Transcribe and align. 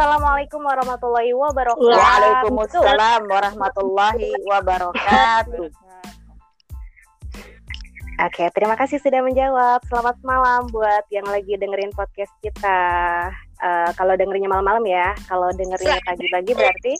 Assalamualaikum 0.00 0.64
warahmatullahi 0.64 1.36
wabarakatuh. 1.36 1.92
Waalaikumsalam 1.92 3.20
warahmatullahi 3.28 4.32
wabarakatuh. 4.48 5.68
Oke, 8.24 8.44
terima 8.56 8.80
kasih 8.80 8.96
sudah 8.96 9.20
menjawab. 9.20 9.84
Selamat 9.84 10.16
malam 10.24 10.72
buat 10.72 11.04
yang 11.12 11.28
lagi 11.28 11.52
dengerin 11.52 11.92
podcast 11.92 12.32
kita. 12.40 12.80
Uh, 13.60 13.92
kalau 13.92 14.16
dengerinnya 14.16 14.48
malam-malam 14.48 14.88
ya, 14.88 15.12
kalau 15.28 15.52
dengerinnya 15.52 16.00
pagi-pagi 16.08 16.52
berarti 16.56 16.96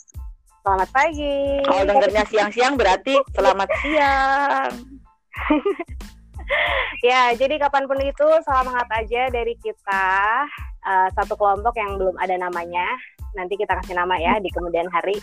selamat 0.61 0.89
pagi. 0.93 1.57
Kalau 1.65 1.83
dengernya 1.89 2.23
siang-siang 2.29 2.77
berarti 2.77 3.17
selamat 3.33 3.69
siang. 3.81 4.71
ya, 7.09 7.33
jadi 7.33 7.57
kapan 7.65 7.89
pun 7.89 7.97
itu 7.97 8.29
salam 8.45 8.69
hangat 8.69 8.93
aja 8.93 9.33
dari 9.33 9.57
kita 9.57 10.45
uh, 10.85 11.09
satu 11.13 11.37
kelompok 11.37 11.77
yang 11.77 11.97
belum 11.97 12.15
ada 12.17 12.35
namanya. 12.37 12.85
Nanti 13.37 13.55
kita 13.55 13.77
kasih 13.81 13.95
nama 13.95 14.17
ya 14.17 14.37
di 14.41 14.49
kemudian 14.51 14.89
hari. 14.91 15.17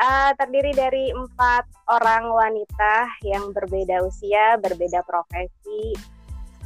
Uh, 0.00 0.32
terdiri 0.40 0.72
dari 0.72 1.12
empat 1.12 1.68
orang 1.92 2.32
wanita 2.32 3.20
yang 3.20 3.52
berbeda 3.52 4.00
usia, 4.00 4.56
berbeda 4.56 5.04
profesi, 5.04 5.92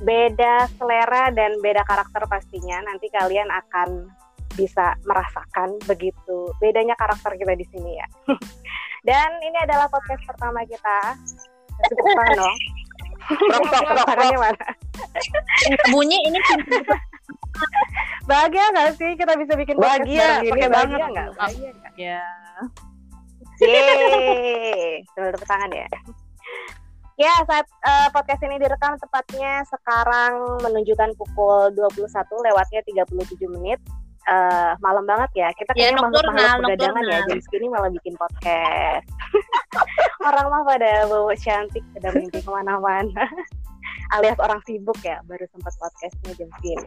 beda 0.06 0.70
selera 0.78 1.34
dan 1.34 1.58
beda 1.58 1.82
karakter 1.82 2.22
pastinya. 2.30 2.78
Nanti 2.86 3.10
kalian 3.10 3.50
akan 3.50 4.06
bisa 4.54 4.94
merasakan 5.02 5.82
begitu 5.82 6.46
bedanya 6.62 6.94
karakter 6.94 7.34
kita 7.34 7.58
di 7.58 7.66
sini 7.74 7.98
ya. 7.98 8.06
dan 9.08 9.34
ini 9.42 9.58
adalah 9.66 9.90
podcast 9.90 10.22
pertama 10.30 10.62
kita. 10.62 11.18
Cukup 11.90 12.14
mana? 12.14 12.48
Bunyi 15.90 16.18
ini 16.28 16.38
bahagia 18.30 18.64
gak 18.72 18.90
sih 18.96 19.10
kita 19.16 19.32
bisa 19.36 19.52
bikin 19.56 19.76
bahagia 19.76 20.40
pakai 20.44 20.68
banget 20.72 20.98
nggak 21.00 21.28
bahagia 21.36 21.70
gak? 21.72 21.92
ya 21.96 22.22
Yeay, 23.62 25.06
tepuk 25.14 25.46
tangan 25.46 25.70
ya. 25.70 25.86
Ya, 27.14 27.30
saat 27.46 27.66
uh, 27.86 28.10
podcast 28.10 28.42
ini 28.42 28.58
direkam 28.58 28.98
tepatnya 28.98 29.62
sekarang 29.70 30.58
menunjukkan 30.66 31.14
pukul 31.14 31.70
21 31.70 32.10
lewatnya 32.50 32.80
37 33.06 33.54
menit. 33.54 33.78
Uh, 34.26 34.74
malam 34.82 35.06
banget 35.06 35.30
ya. 35.38 35.48
Kita 35.54 35.70
ya, 35.78 35.94
kayaknya 35.94 35.94
ya, 35.94 36.02
makhluk-makhluk 36.02 36.60
begadangan 36.66 37.04
ya. 37.06 37.18
Jam 37.30 37.38
segini 37.46 37.66
malah 37.70 37.90
bikin 37.94 38.14
podcast. 38.18 39.06
orang 40.26 40.46
mah 40.50 40.62
pada 40.66 41.06
bawa 41.06 41.34
cantik, 41.38 41.84
pada 41.94 42.08
mimpi 42.18 42.42
ke 42.42 42.50
mana-mana. 42.50 43.22
Alias 44.14 44.38
orang 44.38 44.62
sibuk 44.62 44.94
ya, 45.02 45.18
baru 45.26 45.42
sempat 45.50 45.74
podcastnya 45.74 46.38
jam 46.38 46.46
segini. 46.62 46.86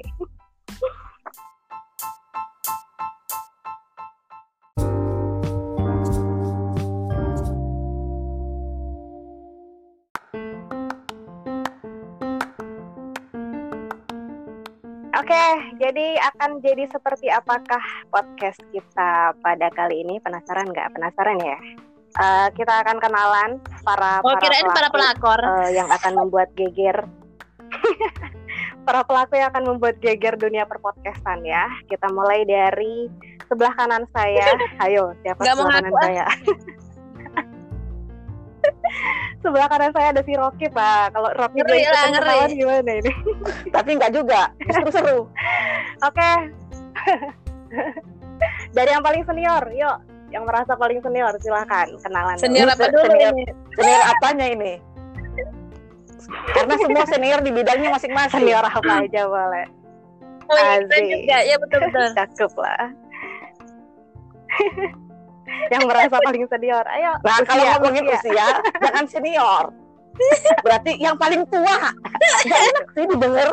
Oke, 15.19 15.43
jadi 15.83 16.07
akan 16.31 16.63
jadi 16.63 16.87
seperti 16.87 17.27
apakah 17.27 17.83
podcast 18.07 18.63
kita 18.71 19.35
pada 19.43 19.67
kali 19.75 19.99
ini? 20.07 20.23
Penasaran 20.23 20.71
nggak? 20.71 20.95
Penasaran 20.95 21.43
ya? 21.43 21.59
Uh, 22.15 22.47
kita 22.55 22.71
akan 22.87 23.03
kenalan 23.03 23.59
para 23.83 24.23
oh, 24.23 24.31
para 24.31 24.39
pelaku, 24.39 24.71
para 24.71 24.89
pelakor 24.89 25.39
uh, 25.43 25.69
yang 25.75 25.91
akan 25.91 26.23
membuat 26.23 26.49
geger 26.55 27.03
para 28.87 29.03
pelaku 29.03 29.35
yang 29.35 29.51
akan 29.51 29.63
membuat 29.75 29.99
geger 29.99 30.39
dunia 30.39 30.63
perpodcastan 30.63 31.43
ya. 31.43 31.67
Kita 31.91 32.07
mulai 32.15 32.47
dari 32.47 33.11
sebelah 33.51 33.73
kanan 33.75 34.07
saya. 34.15 34.55
Ayo, 34.87 35.11
siapa 35.23 35.43
Gak 35.43 35.55
sebelah 35.59 35.73
kanan 35.75 35.93
saya? 35.99 36.25
sebelah 39.43 39.67
kanan 39.67 39.91
saya 39.91 40.07
ada 40.15 40.21
si 40.23 40.33
Rocky 40.35 40.67
pak. 40.71 41.11
Kalau 41.15 41.29
Rocky 41.35 41.59
ngeri 41.63 41.83
lah, 41.87 42.05
ngeri. 42.15 42.55
gimana 42.55 42.91
ini? 43.03 43.11
Tapi 43.75 43.89
nggak 43.99 44.11
juga, 44.15 44.51
justru 44.63 44.89
seru. 44.95 45.19
Oke. 46.03 46.31
dari 48.71 48.89
yang 48.91 49.03
paling 49.03 49.23
senior, 49.27 49.63
yuk. 49.75 49.97
Yang 50.27 50.43
merasa 50.43 50.75
paling 50.75 50.99
senior 50.99 51.31
silahkan 51.39 51.87
kenalan. 52.03 52.35
Senior 52.39 52.67
apa 52.67 52.91
dulu 52.91 53.07
senior, 53.07 53.31
ini? 53.35 53.43
Senior 53.75 54.01
apanya 54.11 54.47
ini? 54.51 54.73
Karena 56.25 56.73
semua 56.81 57.05
senior 57.05 57.39
di 57.45 57.51
bidangnya 57.53 57.89
masing-masing. 57.93 58.41
Senior 58.41 58.65
apa 58.65 58.93
aja 59.05 59.21
boleh. 59.29 59.65
Oh, 60.47 60.55
iya, 60.55 60.79
juga. 60.87 61.37
Ya 61.43 61.55
betul-betul. 61.59 62.05
Cakep 62.17 62.51
lah. 62.55 62.83
yang 65.73 65.83
merasa 65.85 66.17
paling 66.23 66.45
senior. 66.47 66.85
Ayo. 66.87 67.13
Nah, 67.23 67.37
usia, 67.39 67.47
kalau 67.47 67.63
ngomongin 67.75 68.05
usia, 68.07 68.19
usia 68.31 68.47
jangan 68.79 69.05
senior. 69.07 69.63
Berarti 70.65 70.91
yang 70.97 71.15
paling 71.19 71.43
tua. 71.51 71.77
Gak 72.47 72.61
enak 72.73 72.85
sih 72.95 73.05
didengar. 73.05 73.49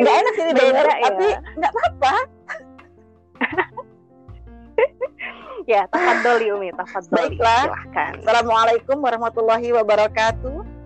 Gak 0.00 0.14
enak 0.20 0.32
sih 0.34 0.44
didengar, 0.52 0.84
ya. 0.84 0.96
tapi 1.06 1.26
nggak 1.56 1.72
apa-apa. 1.72 2.14
ya, 5.70 5.82
tafadhol 5.88 6.40
Umi, 6.58 6.68
tafadhol. 6.74 7.14
Baiklah. 7.14 7.62
Silahkan. 7.68 8.12
Assalamualaikum 8.20 8.96
warahmatullahi 9.00 9.68
wabarakatuh. 9.70 10.79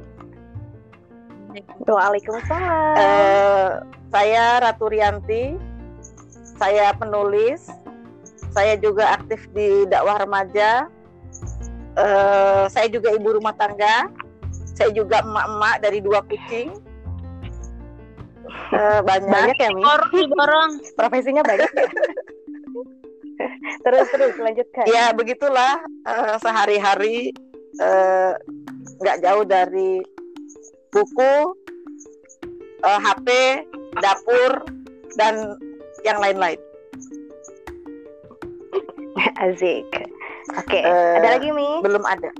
Waalaikumsalam. 1.86 2.94
Uh, 2.98 3.68
saya 4.10 4.62
Ratu 4.62 4.86
Rianti. 4.90 5.54
Saya 6.58 6.94
penulis. 6.94 7.70
Saya 8.54 8.78
juga 8.78 9.18
aktif 9.18 9.46
di 9.50 9.86
dakwah 9.90 10.22
remaja. 10.22 10.86
Uh, 11.94 12.66
saya 12.70 12.90
juga 12.90 13.14
ibu 13.14 13.38
rumah 13.38 13.54
tangga. 13.54 14.10
Saya 14.74 14.90
juga 14.90 15.22
emak-emak 15.22 15.76
dari 15.82 15.98
dua 16.02 16.22
kucing. 16.26 16.74
Uh, 18.74 19.02
banyak. 19.02 19.30
Banyak 19.30 19.58
ya, 19.58 19.70
Mi? 19.70 19.82
Borong. 20.30 20.70
Profesinya 20.98 21.42
banyak 21.42 21.70
ya? 21.70 21.86
terus 23.84 24.06
terus 24.14 24.34
lanjutkan. 24.38 24.84
Ya 24.86 25.10
begitulah 25.10 25.82
uh, 26.06 26.38
sehari-hari 26.38 27.34
nggak 29.02 29.16
uh, 29.18 29.22
jauh 29.22 29.42
dari 29.42 29.98
buku, 30.94 31.34
uh, 32.86 32.86
eh, 32.86 32.98
HP, 33.02 33.28
dapur, 33.98 34.62
dan 35.18 35.58
yang 36.06 36.22
lain-lain. 36.22 36.60
Azik. 39.42 39.90
Oke, 40.54 40.78
okay. 40.78 40.82
uh, 40.86 41.18
eh, 41.18 41.18
ada 41.18 41.28
lagi 41.40 41.50
Mi? 41.50 41.82
Belum 41.82 42.04
ada. 42.06 42.30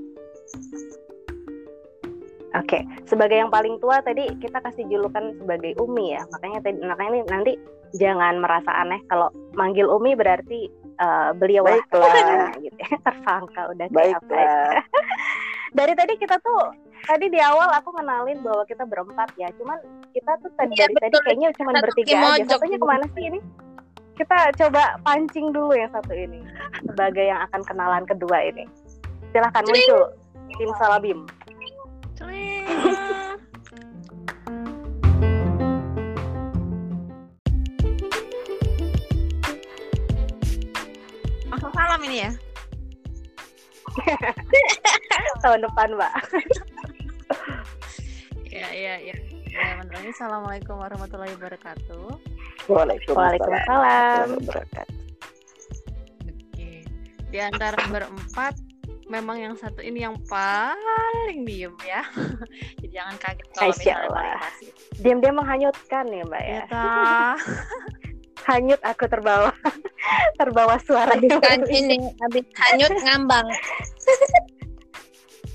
Oke, 2.55 2.79
okay. 2.79 2.81
sebagai 3.03 3.35
yang 3.35 3.51
paling 3.51 3.75
tua 3.83 3.99
tadi 3.99 4.31
kita 4.39 4.63
kasih 4.63 4.87
julukan 4.87 5.35
sebagai 5.43 5.75
Umi 5.83 6.15
ya. 6.15 6.23
Makanya 6.31 6.63
tadi 6.63 6.79
makanya 6.79 7.11
ini 7.11 7.21
nanti 7.27 7.53
jangan 7.99 8.39
merasa 8.39 8.71
aneh 8.71 9.03
kalau 9.11 9.27
manggil 9.59 9.91
Umi 9.91 10.15
berarti 10.15 10.71
uh, 11.03 11.35
beliau 11.35 11.67
Baiklah. 11.67 12.55
gitu 12.63 12.79
ya. 12.79 12.95
Tersangka 13.03 13.61
udah 13.75 13.87
kayak 13.91 14.23
apa 14.23 14.35
ya. 14.39 14.55
Dari 15.73 15.93
tadi 15.97 16.13
kita 16.21 16.37
tuh 16.45 16.69
tadi 17.09 17.25
di 17.33 17.39
awal 17.41 17.73
aku 17.73 17.89
kenalin 17.95 18.37
bahwa 18.45 18.61
kita 18.69 18.85
berempat 18.85 19.33
ya. 19.39 19.49
Cuman 19.57 19.79
kita 20.13 20.37
tuh 20.43 20.51
tadi 20.53 20.77
ya, 20.77 20.85
dari 20.85 21.09
tadi 21.09 21.17
kayaknya 21.25 21.49
cuma 21.57 21.71
bertiga 21.81 22.37
aja. 22.37 22.45
satunya 22.45 22.77
ke 22.77 22.85
mana 22.85 23.05
sih 23.17 23.23
ini? 23.25 23.39
Kita 24.15 24.37
coba 24.55 24.95
pancing 25.03 25.51
dulu 25.51 25.73
yang 25.75 25.91
satu 25.91 26.13
ini 26.13 26.39
sebagai 26.85 27.25
yang 27.25 27.41
akan 27.49 27.61
kenalan 27.65 28.05
kedua 28.05 28.37
ini. 28.45 28.69
Silahkan 29.33 29.65
Cling. 29.65 29.73
muncul 29.73 30.03
tim 30.55 30.71
Salabim. 30.77 31.19
Masa 41.45 41.67
salam 41.71 42.01
ini 42.07 42.23
ya 42.23 42.44
tahun 45.43 45.59
depan 45.63 45.87
mbak. 45.95 46.13
Ya 48.49 48.67
ya 48.71 48.95
ya. 48.99 49.15
Ya 49.55 49.79
teman 49.87 50.11
assalamualaikum 50.11 50.75
warahmatullahi 50.75 51.31
wabarakatuh. 51.39 52.07
Waalaikumsalam 52.67 54.35
wabarakatuh. 54.43 54.99
Oke. 56.27 56.83
Di 57.31 57.39
antara 57.39 57.79
berempat 57.87 58.59
memang 59.07 59.37
yang 59.37 59.55
satu 59.55 59.79
ini 59.79 60.03
yang 60.03 60.17
paling 60.27 61.47
diem 61.47 61.75
ya. 61.87 62.03
Jadi 62.83 62.89
jangan 62.91 63.15
kaget 63.21 63.47
kalau 63.55 63.71
misalnya 63.71 64.39
diam-diam 64.99 65.35
menghanyutkan 65.39 66.05
ya 66.09 66.23
mbak 66.27 66.43
ya, 66.43 66.61
ya 66.67 67.35
hanyut 68.49 68.81
aku 68.85 69.09
terbawa 69.09 69.51
terbawa 70.39 70.75
suara 70.83 71.13
kan 71.15 71.59
ini 71.69 71.97
habis 72.21 72.45
hanyut 72.57 72.93
ngambang 73.03 73.47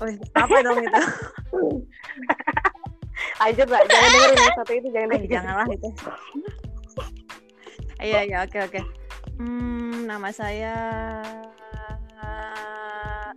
Oh, 0.01 0.09
apa 0.33 0.65
dong 0.65 0.81
itu? 0.81 1.01
Aja 3.45 3.61
mbak, 3.69 3.85
jangan 3.85 4.09
dengerin 4.09 4.37
yang 4.41 4.57
satu 4.57 4.73
itu, 4.73 4.87
jangan 4.89 5.07
dengerin. 5.13 5.29
Janganlah 5.29 5.67
itu. 5.69 5.89
Iya, 8.01 8.19
iya, 8.25 8.37
oke, 8.41 8.57
oke. 8.65 8.81
Hmm, 9.37 10.09
nama 10.09 10.33
saya 10.33 10.73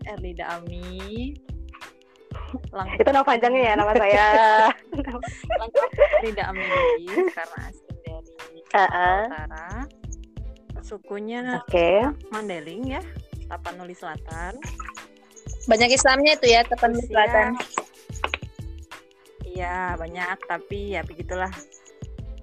Erlida 0.08 0.56
Ami. 0.56 1.37
Lengkap 2.72 3.00
Itu 3.02 3.10
nama 3.12 3.26
panjangnya 3.28 3.60
ya 3.60 3.75
nama 3.76 3.93
saya. 3.93 4.26
Erlida 6.25 6.44
Ami 6.49 6.64
karena 7.28 7.58
asli 7.69 7.93
dari 8.00 8.32
Heeh. 8.72 9.20
Utara. 9.28 9.69
Sukunya 10.84 11.40
Oke. 11.64 12.04
Mandeling 12.28 12.92
ya, 12.92 13.00
Tapanuli 13.48 13.96
Selatan. 13.96 14.60
Banyak 15.64 15.96
Islamnya 15.96 16.36
itu 16.36 16.52
ya 16.52 16.60
Tapanuli 16.69 17.00
Usia- 17.00 17.08
Selatan. 17.25 17.50
Iya 19.48 19.96
banyak 19.96 20.38
tapi 20.44 20.98
ya 20.98 21.06
begitulah 21.06 21.48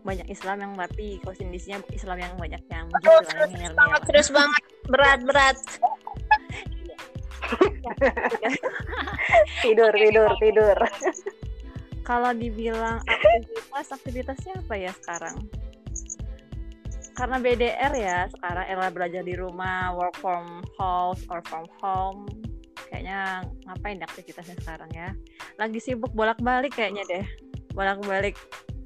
banyak 0.01 0.25
Islam 0.31 0.57
yang 0.63 0.73
tapi 0.73 1.21
kondisinya 1.21 1.77
Islam 1.93 2.17
yang 2.17 2.33
banyak 2.39 2.63
yang 2.71 2.87
ngeyel-ngeyel. 2.89 3.73
banget, 3.77 4.01
serius 4.09 4.29
banget. 4.33 4.63
Berat, 4.89 5.19
berat. 5.21 5.57
Tidur, 9.61 9.91
tidur, 9.93 10.31
tidur. 10.39 10.77
Kalau 12.01 12.31
dibilang 12.33 13.03
aktivitas 13.05 13.87
aktivitasnya 13.93 14.53
apa 14.57 14.75
ya 14.79 14.91
sekarang? 14.97 15.35
Karena 17.11 17.37
BDR 17.37 17.93
ya 17.93 18.17
sekarang 18.31 18.65
era 18.65 18.87
belajar 18.87 19.21
di 19.21 19.35
rumah, 19.35 19.91
work 19.93 20.15
from 20.17 20.63
house 20.75 21.21
or 21.27 21.43
from 21.45 21.67
home. 21.77 22.25
Kayaknya 22.87 23.45
ngapain 23.67 23.99
deh 23.99 24.07
aktivitasnya 24.07 24.55
sekarang 24.59 24.91
ya? 24.91 25.09
Lagi 25.55 25.79
sibuk 25.79 26.11
bolak-balik 26.11 26.75
kayaknya 26.75 27.03
deh. 27.07 27.25
Bolak-balik 27.71 28.35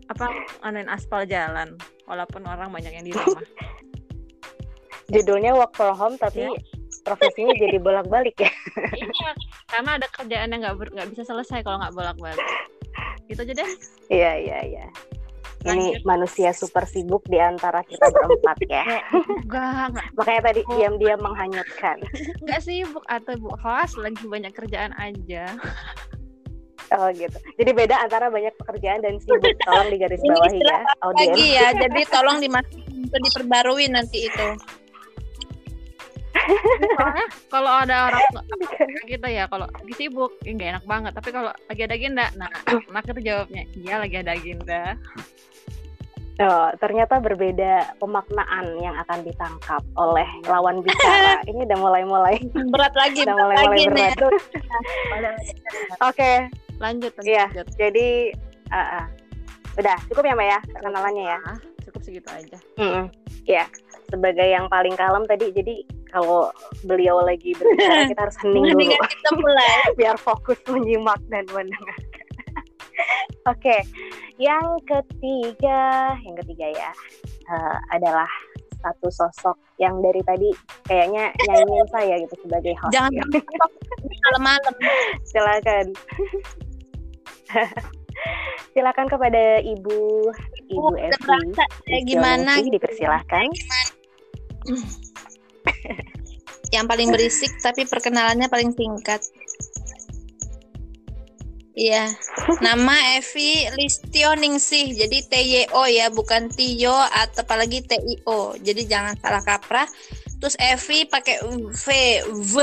apa 0.06 0.30
anuin 0.62 0.86
aspal 0.86 1.26
jalan 1.26 1.74
walaupun 2.06 2.46
orang 2.46 2.70
banyak 2.70 2.94
yang 2.94 3.06
di 3.06 3.14
rumah. 3.18 3.42
Judulnya 5.10 5.54
work 5.54 5.74
from 5.74 5.94
home 5.94 6.16
tapi 6.18 6.46
Ya. 6.46 6.60
profesinya 7.06 7.54
jadi 7.62 7.78
bolak-balik 7.78 8.38
ya. 8.42 8.50
iya, 8.94 9.30
karena 9.70 10.02
ada 10.02 10.08
kerjaan 10.10 10.50
yang 10.50 10.62
nggak 10.66 10.76
nggak 10.94 11.10
bisa 11.14 11.24
selesai 11.26 11.62
kalau 11.62 11.78
nggak 11.78 11.94
bolak-balik. 11.94 12.46
Gitu 13.26 13.42
aja 13.42 13.54
deh. 13.54 13.70
Iya, 14.10 14.32
iya, 14.38 14.58
iya. 14.66 14.86
Ini 15.66 15.98
Lanjut. 15.98 16.06
manusia 16.06 16.54
super 16.54 16.86
sibuk 16.86 17.26
di 17.26 17.42
antara 17.42 17.82
kita 17.82 18.06
berempat 18.14 18.58
ya. 18.70 18.86
Enggak, 19.50 19.90
enggak, 19.90 20.06
Makanya 20.14 20.42
tadi 20.46 20.62
diam-diam 20.78 21.20
menghanyutkan. 21.26 21.98
enggak 22.46 22.62
sibuk 22.62 23.02
atau 23.10 23.34
bu 23.42 23.50
lagi 23.98 24.24
banyak 24.30 24.54
kerjaan 24.54 24.94
aja. 24.94 25.58
Oh 26.94 27.10
gitu. 27.10 27.34
Jadi 27.58 27.72
beda 27.74 27.98
antara 27.98 28.30
banyak 28.30 28.54
pekerjaan 28.62 29.02
dan 29.02 29.18
sibuk. 29.18 29.42
Tolong 29.66 29.90
digaris 29.90 30.22
bawahi 30.22 30.62
ya, 30.62 30.80
audiens. 31.02 31.34
Lagi 31.34 31.46
ya, 31.58 31.68
jadi 31.74 32.02
tolong 32.14 32.38
dimasukin 32.46 33.22
diperbarui 33.26 33.86
nanti 33.90 34.30
itu. 34.30 34.48
Soalnya 37.00 37.26
kalau 37.50 37.72
ada 37.74 37.96
orang 38.12 38.22
kita 39.10 39.28
ya 39.34 39.50
kalau 39.50 39.66
lagi 39.66 39.94
sibuk 39.98 40.38
ya 40.46 40.54
nggak 40.54 40.70
enak 40.78 40.86
banget. 40.86 41.12
Tapi 41.18 41.30
kalau 41.34 41.50
lagi 41.50 41.82
ada 41.82 41.96
agenda, 41.98 42.26
nah 42.38 42.50
enak 42.94 43.04
itu 43.10 43.22
jawabnya 43.26 43.64
iya 43.74 43.96
lagi 43.98 44.16
ada 44.22 44.32
agenda. 44.38 44.84
Oh, 46.36 46.68
ternyata 46.84 47.24
berbeda 47.24 47.96
pemaknaan 47.96 48.76
yang 48.84 48.92
akan 49.00 49.24
ditangkap 49.24 49.80
oleh 49.96 50.28
lawan 50.52 50.84
bicara. 50.84 51.40
Ini 51.50 51.64
udah 51.64 51.80
mulai-mulai, 51.80 52.36
Berat 52.76 52.92
lagi, 52.92 53.24
udah 53.24 53.36
berat 53.40 53.56
lagi 53.56 53.88
mulai-mulai 53.88 54.12
nih. 54.12 54.12
berat. 55.16 55.38
Oke, 56.04 56.32
Lanjut, 56.76 57.16
lanjut, 57.16 57.24
Iya. 57.24 57.46
jadi 57.80 58.36
ah, 58.68 59.00
ah. 59.00 59.06
udah 59.80 59.96
cukup 60.12 60.28
ya 60.28 60.36
Mbak 60.36 60.48
ya 60.52 60.60
perkenalannya 60.76 61.24
ya. 61.24 61.40
Ah, 61.48 61.58
cukup 61.88 62.02
segitu 62.04 62.28
aja. 62.28 62.60
Mm-mm. 62.76 63.08
Ya, 63.48 63.64
sebagai 64.12 64.44
yang 64.44 64.68
paling 64.68 64.92
kalem 65.00 65.24
tadi, 65.24 65.56
jadi 65.56 65.88
kalau 66.12 66.52
beliau 66.84 67.24
lagi 67.24 67.56
berbicara 67.56 68.08
kita 68.12 68.22
harus 68.28 68.38
hening 68.44 68.76
dulu 68.76 68.92
kita 68.92 69.30
mulai. 69.40 69.80
biar 69.96 70.16
fokus 70.20 70.60
menyimak 70.68 71.20
dan 71.32 71.48
mendengarkan. 71.48 72.15
Oke, 73.52 73.78
yang 74.42 74.80
ketiga, 74.84 76.14
yang 76.24 76.36
ketiga 76.44 76.68
ya 76.74 76.92
eh, 77.50 77.78
adalah 77.94 78.30
satu 78.86 79.10
sosok 79.10 79.58
yang 79.82 79.98
dari 80.06 80.22
tadi 80.22 80.50
kayaknya 80.86 81.34
nyanyiin 81.50 81.88
saya 81.90 82.16
gitu 82.22 82.36
sebagai 82.46 82.74
host. 82.78 82.94
Jangan 82.94 83.12
ya. 83.18 83.26
malam-malam. 84.30 84.74
Silakan. 85.26 85.86
Silakan 88.76 89.08
kepada 89.12 89.60
Ibu 89.60 90.00
Ibu 90.72 90.88
udah 90.96 91.12
Evi. 91.12 91.52
kayak 91.88 92.04
gimana 92.08 92.60
Ningsih, 92.60 92.74
dipersilahkan. 92.80 93.48
Yang 96.72 96.86
paling 96.88 97.10
berisik 97.12 97.52
tapi 97.60 97.84
perkenalannya 97.88 98.48
paling 98.48 98.72
singkat. 98.76 99.22
Iya, 101.76 102.08
nama 102.64 102.96
Evi 103.20 103.68
Listio 103.76 104.32
Ningsih, 104.40 104.96
jadi 104.96 105.18
TYO 105.28 105.84
ya, 105.92 106.08
bukan 106.08 106.48
Tio 106.48 106.96
atau 106.96 107.44
apalagi 107.44 107.84
TIO. 107.84 108.56
Jadi 108.64 108.88
jangan 108.88 109.20
salah 109.20 109.44
kaprah. 109.44 109.84
Terus 110.40 110.56
Evi 110.56 111.04
pakai 111.04 111.44
V, 111.76 111.86
V, 112.32 112.54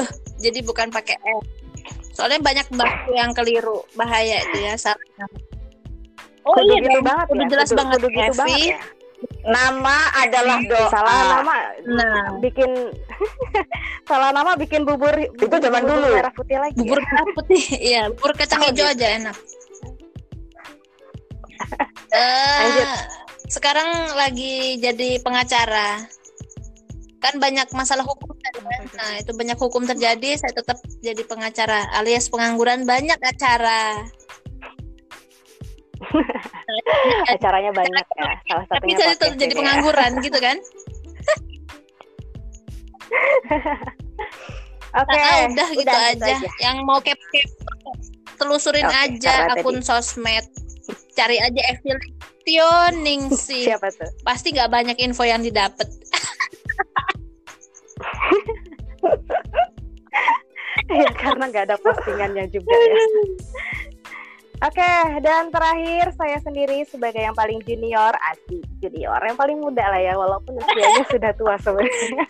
jadi 0.40 0.64
bukan 0.64 0.88
pakai 0.88 1.20
F. 1.20 1.44
Soalnya 2.16 2.40
banyak 2.40 2.72
baku 2.72 3.12
yang 3.12 3.36
keliru, 3.36 3.84
bahaya 3.92 4.40
itu 4.48 4.64
ya. 4.64 4.80
Salah. 4.80 4.96
Oh 6.48 6.56
Kudu 6.56 6.72
iya, 6.72 6.80
gitu 6.80 7.00
banget 7.04 7.26
Kudu 7.28 7.42
ya. 7.44 7.48
jelas 7.52 7.68
kudu, 7.68 7.78
banget, 7.78 7.98
kudu 8.00 8.08
gitu 8.08 8.22
Evi. 8.32 8.38
banget 8.40 8.60
ya. 8.64 8.80
Nama 9.42 9.96
adalah 10.18 10.58
doa. 10.66 10.88
Salah 10.88 11.18
nama 11.40 11.54
Nah, 11.82 12.38
bikin 12.38 12.70
salah 14.10 14.30
nama 14.30 14.54
bikin 14.54 14.82
bubur 14.82 15.14
Itu 15.18 15.56
zaman 15.58 15.82
bubur 15.82 15.98
dulu. 15.98 16.08
merah 16.14 16.34
putih 16.34 16.58
lagi. 16.58 16.76
bubur 16.78 16.98
merah 17.06 17.26
putih, 17.34 17.62
iya, 17.78 18.02
bubur 18.10 18.32
kacang 18.34 18.62
hijau 18.66 18.86
aja 18.86 19.06
enak. 19.18 19.36
Eh, 22.12 22.60
Lanjut. 22.60 22.88
sekarang 23.48 23.88
lagi 24.12 24.76
jadi 24.76 25.16
pengacara. 25.24 26.04
Kan 27.24 27.40
banyak 27.40 27.64
masalah 27.72 28.04
hukum 28.04 28.36
kan? 28.36 28.52
Nah, 28.92 29.16
itu 29.16 29.32
banyak 29.32 29.56
hukum 29.56 29.88
terjadi, 29.88 30.36
saya 30.36 30.52
tetap 30.52 30.76
jadi 31.00 31.24
pengacara 31.24 31.88
alias 31.96 32.28
pengangguran 32.28 32.84
banyak 32.84 33.16
acara. 33.16 34.04
Acaranya 37.32 37.72
banyak 37.72 38.06
ya. 38.18 38.30
Salah 38.48 38.66
Tapi 38.68 38.92
satunya 38.92 38.96
tetap 38.96 39.12
podcast 39.18 39.40
jadi 39.40 39.52
ya. 39.52 39.58
pengangguran 39.58 40.12
gitu 40.22 40.38
kan? 40.42 40.56
Oke. 44.92 45.16
Nah, 45.16 45.48
udah 45.48 45.68
gitu 45.72 45.88
udah, 45.88 46.12
aja. 46.12 46.34
Yang 46.60 46.76
mau 46.84 47.00
kepo-kepo 47.00 47.90
telusurin 48.42 48.88
Oke, 48.90 48.98
aja 48.98 49.54
akun 49.54 49.78
sosmed. 49.80 50.44
Cari 51.14 51.38
aja 51.38 51.62
Evilio 51.70 52.72
Ningsih. 52.98 53.64
Siapa 53.72 53.88
tuh? 53.94 54.10
Pasti 54.26 54.50
nggak 54.52 54.68
banyak 54.72 54.96
info 55.00 55.22
yang 55.22 55.40
didapat. 55.40 55.86
ya 60.92 61.08
karena 61.14 61.44
nggak 61.48 61.64
ada 61.70 61.76
postingannya 61.80 62.44
juga 62.50 62.74
ya. 62.74 63.00
Oke, 64.62 64.94
dan 65.26 65.50
terakhir 65.50 66.14
saya 66.14 66.38
sendiri 66.38 66.86
sebagai 66.86 67.18
yang 67.18 67.34
paling 67.34 67.58
junior, 67.66 68.14
asli 68.30 68.62
junior, 68.78 69.18
yang 69.18 69.34
paling 69.34 69.58
muda 69.58 69.82
lah 69.90 69.98
ya, 69.98 70.14
walaupun 70.14 70.54
usianya 70.54 71.02
sudah 71.12 71.34
tua 71.34 71.58
sebenarnya. 71.58 72.22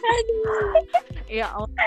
Ya 1.29 1.53
Allah. 1.53 1.85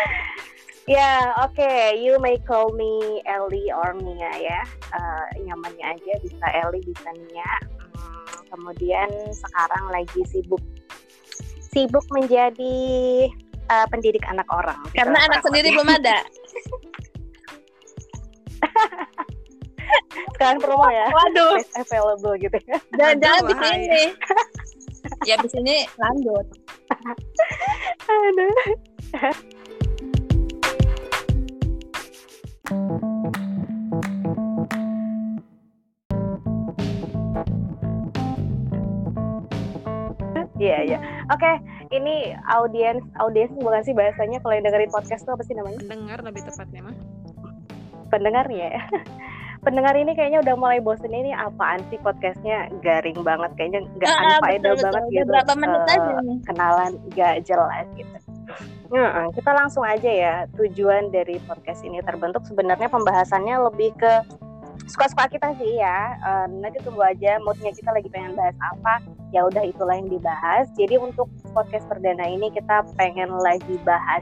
Ya, 0.86 1.34
oke, 1.42 1.98
you 1.98 2.22
may 2.22 2.38
call 2.46 2.70
me 2.78 3.26
Ellie 3.26 3.74
or 3.74 3.98
Mia 3.98 4.30
ya, 4.38 4.62
Eh, 4.94 5.42
nyamannya 5.50 5.98
aja 5.98 6.14
bisa 6.22 6.46
Ellie 6.62 6.86
bisa 6.86 7.10
Mia. 7.26 7.54
Hmm, 7.98 8.46
kemudian 8.54 9.10
sekarang 9.34 9.90
lagi 9.90 10.22
sibuk 10.30 10.62
sibuk 11.74 12.06
menjadi 12.14 12.78
eh, 13.66 13.86
pendidik 13.90 14.22
anak 14.30 14.46
orang. 14.54 14.78
gitu, 14.94 15.02
Karena 15.02 15.26
anak 15.26 15.42
sendiri 15.42 15.74
belum 15.74 15.90
ada. 15.90 16.22
sekarang 20.36 20.58
promo 20.60 20.88
ya. 20.90 21.08
Waduh, 21.12 21.60
Place 21.60 21.74
available 21.78 22.36
gitu 22.40 22.58
ya. 22.68 22.78
jangan-jangan 22.98 23.42
Aduh, 23.42 23.50
di 23.50 23.56
sini. 23.64 24.04
ya 25.30 25.36
di 25.40 25.50
sini 25.50 25.76
lanjut. 25.98 26.46
Aduh. 28.10 28.56
Iya 40.56 40.78
iya. 40.88 40.98
Oke, 41.36 41.52
ini 41.92 42.32
audiens 42.48 43.04
audiens 43.20 43.52
bukan 43.60 43.84
sih 43.84 43.92
bahasanya 43.92 44.40
kalau 44.40 44.56
yang 44.56 44.64
dengerin 44.64 44.92
podcast 44.92 45.28
tuh 45.28 45.36
apa 45.36 45.44
sih 45.44 45.52
namanya? 45.52 45.84
Pendengar 45.84 46.20
lebih 46.24 46.42
tepatnya 46.48 46.82
mah. 46.90 46.96
Pendengarnya 48.08 48.68
ya. 48.80 48.82
Pendengar 49.66 49.98
ini 49.98 50.14
kayaknya 50.14 50.40
udah 50.40 50.56
mulai 50.56 50.78
bosen 50.78 51.10
ini 51.10 51.34
apaan 51.34 51.82
sih 51.90 51.98
podcastnya 51.98 52.70
garing 52.80 53.18
banget 53.20 53.50
kayaknya 53.58 53.82
nggak 53.92 54.08
Ah, 54.08 54.38
unfaedah 54.38 54.72
betul, 54.72 54.84
banget 54.86 55.02
betul. 55.02 55.10
gitu. 55.12 55.26
Beberapa 55.26 55.54
menit 55.58 55.82
Eh, 55.82 55.90
aja 55.92 56.12
nih. 56.22 56.38
kenalan 56.46 56.92
nggak 57.10 57.36
jelas 57.44 57.86
gitu. 57.92 58.16
Heeh, 58.88 59.26
kita 59.34 59.52
langsung 59.52 59.82
aja 59.82 60.06
ya. 60.08 60.36
Tujuan 60.54 61.10
dari 61.10 61.42
podcast 61.42 61.82
ini 61.82 61.98
terbentuk 62.00 62.46
sebenarnya 62.46 62.86
pembahasannya 62.88 63.58
lebih 63.66 63.98
ke 63.98 64.14
suka-suka 64.86 65.26
kita 65.28 65.58
sih 65.58 65.76
ya. 65.76 66.14
Eh, 66.16 66.46
nanti 66.56 66.78
tunggu 66.80 67.02
aja 67.02 67.42
moodnya 67.42 67.74
kita 67.74 67.90
lagi 67.90 68.06
pengen 68.08 68.38
bahas 68.38 68.54
apa. 68.64 69.02
Ya 69.34 69.44
udah 69.44 69.66
itulah 69.66 69.98
yang 69.98 70.08
dibahas. 70.08 70.70
Jadi 70.72 70.96
untuk 70.96 71.26
podcast 71.52 71.90
perdana 71.90 72.24
ini 72.24 72.54
kita 72.54 72.86
pengen 72.94 73.34
lagi 73.36 73.82
bahas 73.82 74.22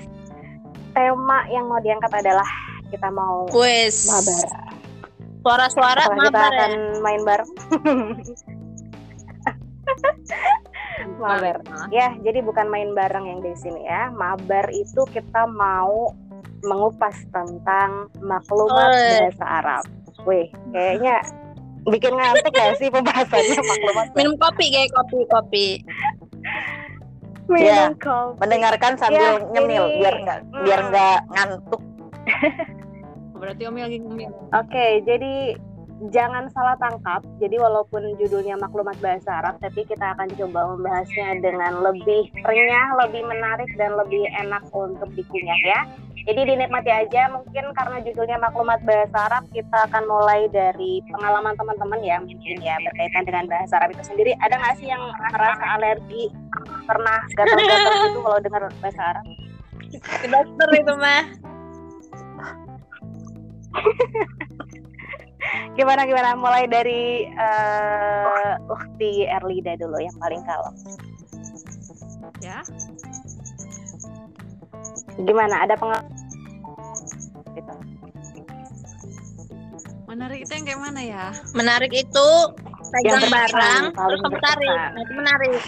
tema 0.95 1.43
yang 1.47 1.67
mau 1.67 1.83
diangkat 1.83 2.15
adalah 2.15 2.47
kita 2.87 3.11
mau 3.11 3.43
Wes. 3.51 4.07
mabar. 4.07 4.72
Suara-suara 5.43 6.01
Setelah 6.01 6.17
kita 6.21 6.31
mabar 6.31 6.47
ya. 6.47 6.57
akan 6.57 6.71
main 6.99 7.21
bareng. 7.21 7.51
mabar. 11.19 11.55
Ya, 11.89 12.15
jadi 12.19 12.39
bukan 12.39 12.67
main 12.67 12.91
bareng 12.91 13.25
yang 13.25 13.39
di 13.39 13.51
sini 13.55 13.83
ya. 13.83 14.07
Mabar 14.09 14.71
itu 14.71 15.03
kita 15.09 15.43
mau 15.45 16.15
mengupas 16.63 17.15
tentang 17.29 18.07
maklumat 18.17 18.87
Oh. 18.87 19.11
bahasa 19.19 19.45
Arab. 19.45 19.83
Wih, 20.23 20.47
kayaknya 20.71 21.19
bikin 21.85 22.15
ngantuk 22.15 22.53
ya 22.53 22.71
sih 22.73 22.87
pembahasannya 22.87 23.59
maklumat. 23.59 24.05
Minum 24.15 24.35
kopi 24.37 24.71
kayak 24.71 24.91
kopi 24.93 25.17
kopi. 25.27 25.67
Ya, 27.51 27.91
Minum 27.91 27.99
kopi. 27.99 28.39
Mendengarkan 28.39 28.95
sambil 28.95 29.19
Ya, 29.35 29.51
nyemil 29.51 29.83
biar 29.99 30.15
nggak 30.17 30.39
biar 30.63 30.79
Hmm. 30.79 30.89
nggak 30.89 31.17
ngantuk. 31.29 31.81
Berarti 33.43 33.67
Omi 33.67 33.83
lagi 33.83 33.99
ngemil. 33.99 34.31
Oke, 34.55 35.03
jadi 35.03 35.59
jangan 36.15 36.47
salah 36.55 36.79
tangkap. 36.79 37.27
Jadi 37.43 37.59
walaupun 37.59 38.15
judulnya 38.15 38.55
maklumat 38.55 38.95
bahasa 39.03 39.43
Arab, 39.43 39.59
tapi 39.59 39.83
kita 39.83 40.15
akan 40.15 40.31
coba 40.39 40.71
membahasnya 40.71 41.43
dengan 41.43 41.83
lebih 41.83 42.31
renyah, 42.39 42.87
lebih 43.03 43.27
menarik 43.27 43.67
dan 43.75 43.99
lebih 43.99 44.23
enak 44.39 44.63
untuk 44.71 45.11
dikunyah 45.11 45.59
ya. 45.67 45.79
Jadi 46.23 46.55
dinikmati 46.55 46.87
aja. 46.87 47.35
Mungkin 47.35 47.75
karena 47.75 47.99
judulnya 47.99 48.39
maklumat 48.39 48.79
bahasa 48.87 49.27
Arab, 49.27 49.43
kita 49.51 49.91
akan 49.91 50.07
mulai 50.07 50.47
dari 50.47 51.03
pengalaman 51.11 51.59
teman-teman 51.59 51.99
ya, 51.99 52.23
mungkin 52.23 52.63
ya 52.63 52.79
berkaitan 52.79 53.27
dengan 53.27 53.45
bahasa 53.51 53.75
Arab 53.83 53.91
itu 53.91 54.07
sendiri. 54.07 54.31
Ada 54.39 54.55
nggak 54.55 54.75
sih 54.79 54.87
yang 54.87 55.03
merasa 55.35 55.65
alergi, 55.75 56.31
pernah 56.87 57.19
gatal-gatal 57.35 57.93
gitu 58.07 58.19
kalau 58.23 58.39
dengar 58.39 58.71
bahasa 58.79 59.01
Arab? 59.03 59.25
Ke 60.23 60.27
dokter 60.31 60.69
itu 60.79 60.95
mah. 60.95 61.42
Gimana 65.77 66.05
gimana? 66.05 66.35
Mulai 66.37 66.67
dari 66.69 67.25
eh 67.29 68.53
Ukti 68.69 69.25
Erlida 69.27 69.75
dulu 69.77 69.97
yang 69.99 70.15
paling 70.21 70.41
kalem. 70.45 70.75
Ya. 72.41 72.61
Gimana? 75.19 75.55
Ada 75.67 75.75
pengalaman? 75.77 76.09
Gitu. 77.53 77.73
Menarik 80.09 80.39
itu 80.45 80.51
yang 80.53 80.65
kayak 80.65 80.81
mana 80.81 81.01
ya? 81.01 81.25
Menarik 81.57 81.93
itu 81.93 82.27
pegang 82.93 83.21
berkesan, 83.25 83.33
barang 83.33 83.83
terus 83.97 84.19
kamu 84.21 84.37
tarik. 84.41 84.69
berkesan. 84.69 84.91
Nah, 84.93 85.01
itu 85.01 85.13
menarik. 85.17 85.61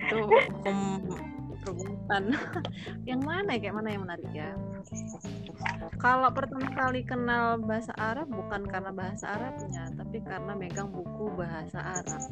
Itu 0.00 0.16
hukum 0.26 0.78
perbuatan. 2.10 2.22
yang 3.10 3.20
mana 3.22 3.50
ya? 3.54 3.58
Kayak 3.62 3.74
mana 3.78 3.88
yang 3.94 4.02
menarik 4.02 4.30
ya? 4.34 4.50
Kalau 6.00 6.28
pertama 6.32 6.66
kali 6.72 7.04
kenal 7.04 7.60
bahasa 7.60 7.92
Arab 7.94 8.26
bukan 8.32 8.64
karena 8.66 8.90
bahasa 8.90 9.36
Arabnya, 9.36 9.84
tapi 9.94 10.18
karena 10.24 10.52
megang 10.56 10.90
buku 10.90 11.30
bahasa 11.36 11.78
Arab. 11.78 12.22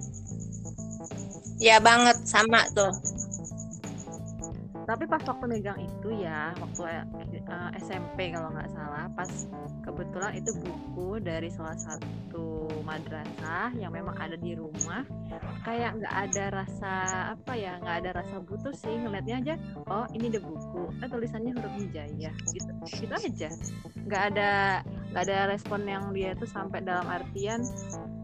Ya 1.60 1.78
banget 1.78 2.24
sama 2.26 2.64
tuh. 2.72 2.90
Tapi 4.88 5.04
pas 5.04 5.20
waktu 5.20 5.44
megang 5.52 5.76
itu 5.84 6.08
ya, 6.16 6.56
waktu 6.56 6.80
eh, 6.88 7.70
SMP 7.76 8.32
kalau 8.32 8.48
nggak 8.56 8.72
salah, 8.72 9.04
pas 9.12 9.28
kebetulan 9.84 10.32
itu 10.40 10.48
buku 10.64 11.20
dari 11.20 11.52
salah 11.52 11.76
satu 11.76 12.72
madrasah 12.88 13.68
yang 13.76 13.92
memang 13.92 14.16
ada 14.16 14.40
di 14.40 14.56
rumah. 14.56 15.04
Kayak 15.60 16.00
nggak 16.00 16.14
ada 16.24 16.44
rasa 16.64 16.92
apa 17.36 17.52
ya, 17.52 17.76
nggak 17.84 17.96
ada 18.00 18.10
rasa 18.24 18.40
butuh 18.40 18.72
sih 18.72 18.96
ngeliatnya 18.96 19.36
aja. 19.44 19.54
Oh 19.92 20.08
ini 20.16 20.32
ada 20.32 20.40
buku, 20.40 20.88
eh 21.04 21.08
tulisannya 21.12 21.52
huruf 21.52 21.74
hijaiyah 21.76 22.34
gitu, 22.56 22.72
gitu 22.88 23.12
aja. 23.12 23.48
Nggak 24.08 24.22
ada 24.32 24.50
nggak 25.12 25.22
ada 25.28 25.38
respon 25.52 25.84
yang 25.84 26.16
dia 26.16 26.32
tuh 26.32 26.48
sampai 26.48 26.80
dalam 26.80 27.04
artian 27.04 27.60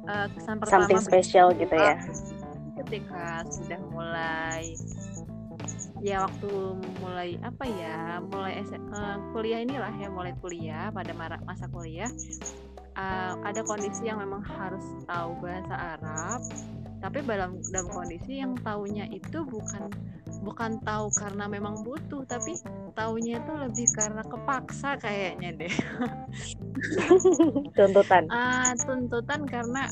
eh, 0.09 0.27
kesan 0.33 0.57
pertama 0.65 0.89
Something 0.89 1.05
special 1.05 1.53
gitu 1.61 1.77
ya. 1.77 2.01
ketika 2.75 3.47
sudah 3.49 3.81
mulai 3.93 4.75
ya 6.05 6.21
waktu 6.21 6.53
mulai 7.01 7.41
apa 7.41 7.65
ya 7.65 8.21
mulai 8.21 8.61
eh, 8.61 9.17
kuliah 9.33 9.65
inilah 9.65 9.95
ya 9.97 10.13
mulai 10.13 10.37
kuliah 10.37 10.93
pada 10.93 11.17
masa 11.17 11.65
kuliah 11.73 12.13
eh, 12.93 13.33
ada 13.41 13.65
kondisi 13.65 14.05
yang 14.05 14.21
memang 14.21 14.45
harus 14.45 14.85
tahu 15.09 15.33
bahasa 15.41 15.97
Arab 15.97 16.45
tapi 17.05 17.21
dalam 17.21 17.61
dalam 17.69 17.85
kondisi 17.87 18.41
yang 18.41 18.57
taunya 18.65 19.05
itu 19.13 19.45
bukan 19.45 19.93
bukan 20.41 20.81
tahu 20.81 21.13
karena 21.13 21.45
memang 21.45 21.85
butuh 21.85 22.25
tapi 22.25 22.57
taunya 22.93 23.37
itu 23.39 23.53
lebih 23.53 23.93
karena 23.93 24.25
kepaksa 24.25 24.97
kayaknya 24.97 25.53
deh 25.55 25.75
Tuntutan. 27.77 28.25
ah 28.29 28.73
tuntutan 28.79 29.45
karena 29.45 29.85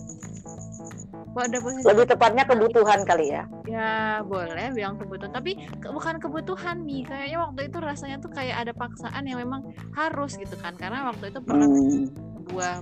pada 1.33 1.57
posisi 1.61 1.85
Lebih 1.89 2.05
tepatnya 2.07 2.45
kebutuhan 2.45 3.01
kali 3.05 3.33
ya. 3.33 3.49
ya 3.65 4.21
boleh 4.21 4.69
bilang 4.73 5.01
kebutuhan 5.01 5.33
tapi 5.33 5.57
ke- 5.57 5.89
bukan 5.89 6.21
kebutuhan 6.21 6.81
mi 6.81 7.01
kayaknya 7.03 7.41
waktu 7.41 7.73
itu 7.73 7.79
rasanya 7.81 8.17
tuh 8.21 8.29
kayak 8.29 8.57
ada 8.61 8.73
paksaan 8.73 9.25
yang 9.25 9.41
memang 9.41 9.65
harus 9.93 10.37
gitu 10.37 10.57
kan 10.61 10.77
karena 10.77 11.09
waktu 11.09 11.33
itu 11.33 11.41
pernah 11.41 11.69
Hmm. 11.69 12.09
sebuah 12.37 12.75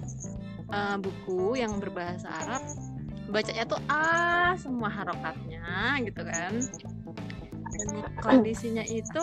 eh, 0.70 0.96
buku 0.98 1.58
yang 1.58 1.78
berbahasa 1.78 2.26
Arab 2.26 2.62
bacanya 3.30 3.64
tuh 3.64 3.80
ah 3.86 4.52
semua 4.58 4.90
harokatnya 4.90 5.98
gitu 6.04 6.22
kan. 6.26 6.52
Dan 7.70 7.88
kondisinya 8.20 8.84
itu 8.84 9.22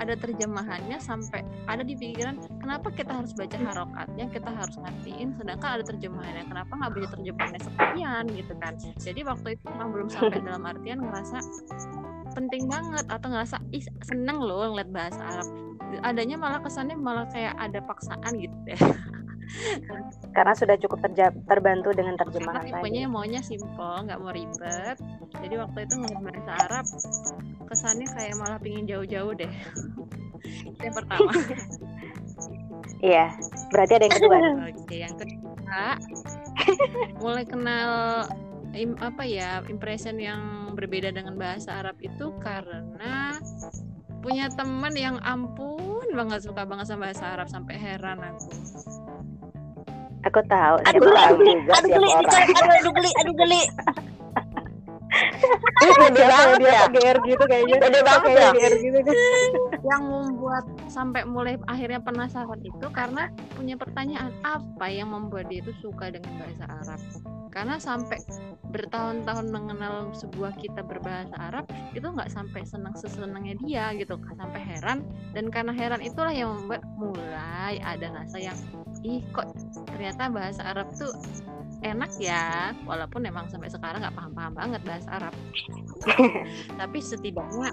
ada 0.00 0.16
terjemahannya 0.16 0.96
sampai 0.96 1.44
ada 1.68 1.84
di 1.84 1.92
pikiran 1.92 2.40
kenapa 2.56 2.88
kita 2.88 3.20
harus 3.20 3.36
baca 3.36 3.52
harokatnya 3.60 4.32
kita 4.32 4.48
harus 4.48 4.72
ngertiin 4.80 5.36
sedangkan 5.36 5.76
ada 5.76 5.84
terjemahannya 5.84 6.48
kenapa 6.48 6.72
nggak 6.72 6.90
baca 6.96 7.08
terjemahannya 7.20 7.60
sekalian 7.60 8.24
gitu 8.32 8.54
kan. 8.56 8.74
Jadi 8.96 9.20
waktu 9.28 9.48
itu 9.60 9.64
memang 9.68 9.88
belum 9.92 10.08
sampai 10.08 10.40
dalam 10.48 10.64
artian 10.64 11.04
ngerasa 11.04 11.38
penting 12.32 12.64
banget 12.70 13.04
atau 13.12 13.28
ngerasa 13.28 13.56
ih 13.76 13.84
seneng 14.06 14.40
loh 14.40 14.72
ngeliat 14.72 14.88
bahasa 14.88 15.20
Arab. 15.20 15.48
Adanya 16.06 16.38
malah 16.38 16.62
kesannya 16.62 16.96
malah 16.96 17.26
kayak 17.28 17.52
ada 17.58 17.82
paksaan 17.82 18.38
gitu 18.38 18.54
deh 18.64 18.78
Karena 20.30 20.52
sudah 20.54 20.76
cukup 20.78 20.98
terja- 21.04 21.34
terbantu 21.44 21.90
dengan 21.90 22.14
karena 22.14 22.24
terjemahan 22.30 22.62
tipenya 22.62 23.04
tadi. 23.04 23.12
maunya 23.12 23.40
simple 23.40 23.94
nggak 24.06 24.18
mau 24.18 24.30
ribet 24.30 24.96
jadi 25.42 25.54
waktu 25.58 25.78
itu 25.84 25.94
ngeliat 25.96 26.20
bahasa 26.22 26.52
Arab 26.66 26.84
kesannya 27.66 28.06
kayak 28.08 28.34
malah 28.36 28.58
pingin 28.58 28.86
jauh-jauh 28.86 29.34
deh 29.34 29.50
itu 29.50 30.80
yang 30.86 30.94
pertama 30.94 31.30
Iya. 33.00 33.32
Berarti 33.72 33.92
ada 33.96 34.04
yang 34.04 34.12
kedua. 34.14 34.36
Oke, 34.68 34.96
yang 35.00 35.16
kedua 35.16 35.96
mulai 37.16 37.44
kenal 37.48 38.28
im- 38.72 39.00
apa 39.00 39.24
ya 39.24 39.64
impression 39.66 40.20
yang 40.20 40.72
berbeda 40.76 41.08
dengan 41.08 41.32
bahasa 41.36 41.80
Arab 41.80 41.96
itu 41.98 42.28
karena 42.44 43.40
punya 44.20 44.52
teman 44.52 44.92
yang 44.92 45.16
ampun 45.24 46.04
banget 46.12 46.44
suka 46.44 46.68
banget 46.68 46.92
sama 46.92 47.08
bahasa 47.08 47.24
Arab 47.32 47.48
sampai 47.48 47.80
heran 47.80 48.20
aku. 48.20 48.52
Aku 50.28 50.40
tahu. 50.46 50.74
Siapa 50.84 51.00
tahu 51.00 51.14
tahu. 51.16 51.34
juga 51.40 51.72
Aduh 51.80 51.90
geli, 51.96 52.10
aduh, 52.12 52.74
aduh 52.76 52.92
geli, 52.92 53.10
aduh 53.16 53.34
geli. 53.34 53.62
Ih, 55.80 55.94
Gede 56.06 56.22
banget 56.22 56.56
dia 56.62 56.70
ya. 56.70 56.82
GR 56.86 57.18
gitu 57.26 57.44
kayaknya. 57.48 57.76
Gede 57.82 58.00
banget 58.06 58.22
Kayak 58.30 58.38
ya. 58.38 58.50
GR 58.54 58.74
gitu 58.78 58.98
kan. 59.02 59.16
Yang 59.80 60.02
membuat 60.06 60.64
sampai 60.86 61.22
mulai 61.26 61.54
akhirnya 61.66 62.00
penasaran 62.04 62.60
itu 62.62 62.86
karena 62.92 63.32
punya 63.56 63.74
pertanyaan 63.74 64.30
apa 64.46 64.86
yang 64.86 65.10
membuat 65.10 65.50
dia 65.50 65.64
itu 65.64 65.72
suka 65.82 66.12
dengan 66.12 66.30
bahasa 66.38 66.64
Arab. 66.68 67.00
Karena 67.50 67.74
sampai 67.82 68.22
bertahun-tahun 68.70 69.50
mengenal 69.50 70.14
sebuah 70.14 70.54
kitab 70.62 70.86
berbahasa 70.86 71.34
Arab 71.34 71.66
itu 71.90 72.06
nggak 72.06 72.30
sampai 72.30 72.62
senang 72.62 72.94
sesenangnya 72.94 73.58
dia 73.66 73.90
gitu 73.98 74.14
sampai 74.38 74.62
heran 74.62 75.02
dan 75.34 75.50
karena 75.50 75.74
heran 75.74 75.98
itulah 75.98 76.30
yang 76.30 76.54
membuat 76.54 76.86
mulai 76.94 77.82
ada 77.82 78.14
rasa 78.14 78.38
yang 78.38 78.54
ih 79.04 79.24
kok 79.32 79.48
ternyata 79.88 80.28
bahasa 80.28 80.62
Arab 80.64 80.92
tuh 80.96 81.12
enak 81.80 82.12
ya? 82.20 82.76
Walaupun 82.84 83.24
memang 83.24 83.48
sampai 83.48 83.72
sekarang 83.72 84.04
nggak 84.04 84.16
paham-paham 84.16 84.52
banget 84.52 84.80
bahasa 84.84 85.08
Arab. 85.16 85.34
Tapi 86.80 86.98
setidaknya 87.00 87.70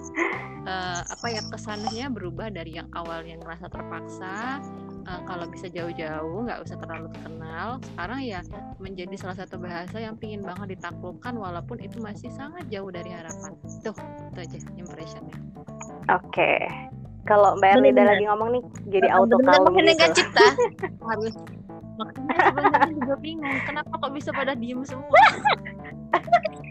eh, 0.67 1.01
apa 1.03 1.27
ya 1.31 1.41
kesannya 1.47 2.05
berubah 2.11 2.51
dari 2.51 2.75
yang 2.75 2.87
awalnya 2.95 3.39
ngerasa 3.39 3.67
terpaksa 3.71 4.59
eh, 5.07 5.21
kalau 5.27 5.45
bisa 5.51 5.67
jauh-jauh 5.71 6.47
nggak 6.47 6.59
usah 6.63 6.75
terlalu 6.79 7.07
terkenal 7.15 7.79
sekarang 7.95 8.19
ya 8.23 8.39
menjadi 8.79 9.15
salah 9.15 9.37
satu 9.39 9.55
bahasa 9.59 9.97
yang 9.99 10.15
pingin 10.19 10.43
banget 10.43 10.79
ditaklukkan 10.79 11.35
walaupun 11.35 11.79
itu 11.79 11.99
masih 11.99 12.31
sangat 12.35 12.67
jauh 12.71 12.91
dari 12.91 13.11
harapan. 13.11 13.55
Tuh 13.83 13.95
itu 14.35 14.39
aja 14.39 14.57
impressionnya. 14.75 15.37
Oke. 16.07 16.59
Kalau 17.27 17.59
Mbak 17.59 17.69
Erlida 17.77 18.03
lagi 18.07 18.23
ngomong 18.23 18.49
nih 18.55 18.63
jadi 18.87 19.07
auto 19.11 19.35
kalem 19.43 19.67
mengheningkan 19.67 20.09
gitu. 20.15 20.23
cipta 20.23 20.47
harus 21.03 21.35
makanya 21.97 22.93
juga 22.93 23.15
bingung 23.19 23.57
kenapa 23.65 23.93
kok 23.99 24.13
bisa 24.15 24.29
pada 24.31 24.53
diem 24.55 24.79
semua 24.87 25.11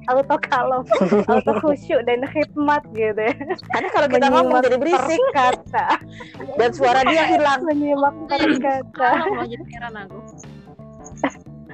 Auto 0.06 0.38
kalem, 0.38 0.86
auto 1.26 1.52
khusyuk 1.66 1.98
dan 2.06 2.22
khidmat 2.30 2.78
gitu 2.94 3.26
ya. 3.26 3.34
Karena 3.74 3.88
kalau 3.90 4.06
kita 4.06 4.26
ngomong 4.30 4.62
jadi 4.62 4.78
berisik 4.78 5.18
kata. 5.34 5.98
dan 6.62 6.70
suara 6.70 7.02
dia 7.10 7.26
hilang. 7.26 7.66
Menyimak 7.66 8.14
per 8.30 8.38
kata. 8.54 8.86
kalau 8.94 9.34
mau 9.34 9.42
jadi 9.50 9.66
heran 9.66 10.06
aku 10.06 10.18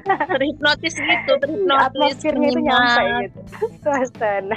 terhipnotis 0.09 0.95
gitu 0.99 1.33
terhipnotis 1.39 1.87
Atmosfernya 1.87 2.49
itu 2.51 2.61
nyampe 2.65 3.03
gitu. 3.27 3.39
Suasana. 3.83 4.57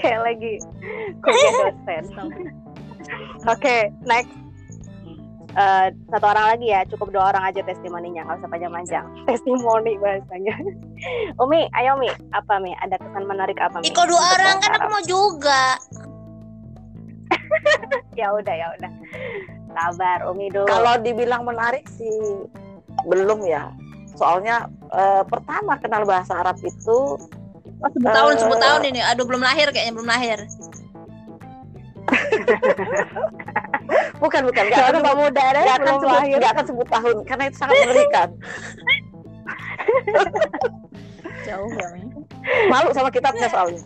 Kayak 0.00 0.20
lagi 0.24 0.52
kuliah 1.24 1.52
dosen. 1.64 2.04
Oke, 3.48 3.92
next. 4.04 4.48
Eh, 5.58 5.86
satu 6.12 6.26
orang 6.28 6.54
lagi 6.54 6.70
ya, 6.70 6.86
cukup 6.86 7.08
dua 7.10 7.34
orang 7.34 7.50
aja 7.50 7.64
testimoninya, 7.66 8.22
nggak 8.22 8.44
usah 8.44 8.50
panjang-panjang. 8.52 9.04
Testimoni 9.28 9.98
bahasanya. 9.98 10.54
Umi, 11.40 11.66
ayo 11.74 11.98
Mi, 11.98 12.06
apa 12.30 12.62
Mi? 12.62 12.76
Ada 12.78 13.00
kesan 13.00 13.26
menarik 13.26 13.58
apa 13.58 13.82
Mi? 13.82 13.88
Ih, 13.88 13.92
kok 13.96 14.06
dua 14.06 14.20
Untuk 14.22 14.34
orang 14.38 14.54
kan 14.60 14.70
aku 14.76 14.86
mau 14.92 15.02
juga 15.02 15.62
Ya 18.20 18.30
udah, 18.30 18.54
ya 18.54 18.66
udah. 18.76 18.92
Sabar, 19.72 20.18
Umi 20.30 20.46
dulu. 20.52 20.68
Kalau 20.68 20.94
dibilang 21.00 21.42
menarik 21.42 21.90
sih 21.90 22.44
belum 23.08 23.42
ya. 23.42 23.72
Soalnya 24.14 24.70
eh, 24.94 25.22
pertama 25.26 25.74
kenal 25.82 26.06
bahasa 26.06 26.38
Arab 26.38 26.60
itu 26.62 27.18
oh, 27.82 27.90
sebut 27.90 28.10
tahun 28.10 28.32
Eh. 28.34 28.38
sebut 28.42 28.58
tahun 28.58 28.82
ini 28.90 29.00
aduh 29.02 29.24
belum 29.26 29.42
lahir 29.42 29.66
kayaknya 29.70 29.92
belum 29.94 30.08
lahir 30.08 30.38
bukan 34.22 34.40
bukan 34.48 34.64
Soalnya 34.68 34.90
akan 34.90 35.02
Pak 35.04 35.14
Muda 35.16 35.42
ada 35.44 35.58
nggak 35.60 35.76
akan 35.76 35.84
belum 35.84 35.96
sebut 36.00 36.16
lahir. 36.16 36.36
nggak 36.40 36.52
akan 36.56 36.64
sebut 36.66 36.86
tahun 36.88 37.16
karena 37.28 37.42
itu 37.48 37.56
sangat 37.56 37.76
mengerikan. 37.84 38.28
jauh 41.48 41.70
ya 41.72 41.86
Mi 41.96 42.02
Malu 42.68 42.90
sama 42.96 43.10
kitabnya 43.12 43.48
soalnya. 43.52 43.82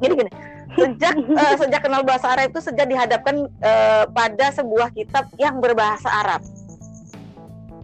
Gini 0.00 0.14
gini. 0.16 0.30
Sejak 0.76 1.14
eh, 1.40 1.54
sejak 1.56 1.80
kenal 1.84 2.02
bahasa 2.04 2.36
Arab 2.36 2.52
itu 2.52 2.60
sejak 2.60 2.86
dihadapkan 2.88 3.48
eh, 3.60 4.04
pada 4.10 4.46
sebuah 4.52 4.92
kitab 4.92 5.28
yang 5.40 5.60
berbahasa 5.60 6.08
Arab. 6.08 6.40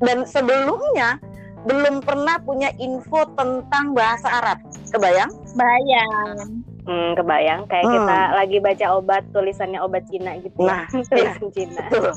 Dan 0.03 0.27
sebelumnya 0.27 1.21
belum 1.63 2.03
pernah 2.03 2.43
punya 2.43 2.75
info 2.81 3.23
tentang 3.39 3.95
bahasa 3.95 4.29
Arab. 4.29 4.59
Kebayang? 4.93 5.31
bayang 5.57 6.63
Hmm, 6.83 7.15
kebayang 7.15 7.63
kayak 7.71 7.87
Hmm. 7.87 7.95
kita 7.95 8.19
lagi 8.35 8.59
baca 8.59 8.87
obat 8.99 9.23
tulisannya 9.31 9.79
obat 9.79 10.03
Cina 10.11 10.35
gitu. 10.43 10.67
ya. 10.67 10.67
Nah, 10.67 10.85
tulisan 11.11 11.49
Cina. 11.55 11.83
Betul. 11.87 12.13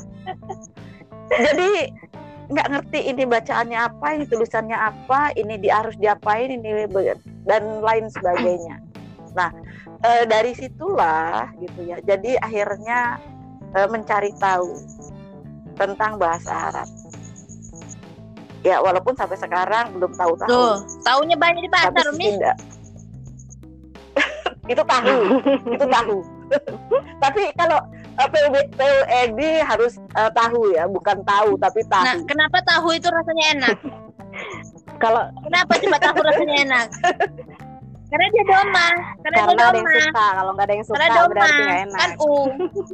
Jadi 1.30 1.70
nggak 2.46 2.68
ngerti 2.74 3.00
ini 3.10 3.22
bacaannya 3.26 3.78
apa, 3.78 4.06
ini 4.18 4.24
tulisannya 4.26 4.78
apa, 4.78 5.34
ini 5.38 5.54
di 5.58 5.70
harus 5.70 5.94
diapain, 5.98 6.50
ini 6.50 6.86
dan 7.46 7.62
lain 7.78 8.10
sebagainya. 8.10 8.82
Nah 9.38 9.54
eh, 10.02 10.24
dari 10.26 10.50
situlah 10.58 11.46
gitu 11.62 11.86
ya. 11.86 12.02
Jadi 12.02 12.34
akhirnya 12.34 13.22
eh, 13.70 13.86
mencari 13.86 14.34
tahu 14.34 14.82
tentang 15.78 16.18
bahasa 16.18 16.74
Arab. 16.74 16.88
Ya 18.60 18.78
walaupun 18.78 19.12
sampai 19.12 19.36
sekarang 19.36 19.92
belum 19.92 20.12
tahu-tahu. 20.12 20.48
tuh 20.48 20.72
tahunya 21.02 21.36
banyak 21.36 21.60
di 21.60 21.70
pasar 21.70 22.06
mi 22.12 22.34
itu 24.66 24.82
tahu, 24.82 25.16
itu 25.70 25.86
tahu. 25.86 26.16
tapi 27.22 27.42
kalau 27.54 27.78
eh, 28.16 28.26
PUB, 28.26 28.54
PUED 28.74 29.40
harus 29.62 29.94
eh, 29.94 30.30
tahu 30.32 30.74
ya, 30.74 30.84
bukan 30.86 31.22
tahu 31.22 31.54
tapi 31.56 31.86
tahu. 31.86 32.02
nah 32.02 32.16
kenapa 32.24 32.58
tahu 32.64 32.90
itu 32.90 33.06
rasanya 33.06 33.44
enak 33.52 33.76
Kalau 34.96 35.22
kenapa 35.44 35.76
coba 35.76 35.96
tahu 36.00 36.18
rasanya 36.20 36.56
enak 36.64 36.86
karena 38.06 38.26
dia 38.30 38.44
doma 38.44 38.86
karena, 39.20 39.36
karena 39.36 39.36
dia 39.36 39.66
ada 39.66 39.76
yang 39.76 39.86
doma 39.86 39.98
suka, 40.00 40.26
kalau 40.32 40.50
nggak 40.50 40.64
ada 40.64 40.72
yang 40.72 40.84
suka 40.84 40.94
karena 40.96 41.08
doma 41.12 41.28
berarti 41.28 41.52
nggak 41.60 41.80
enak. 41.84 41.98
kan 41.98 42.10
u 42.16 42.30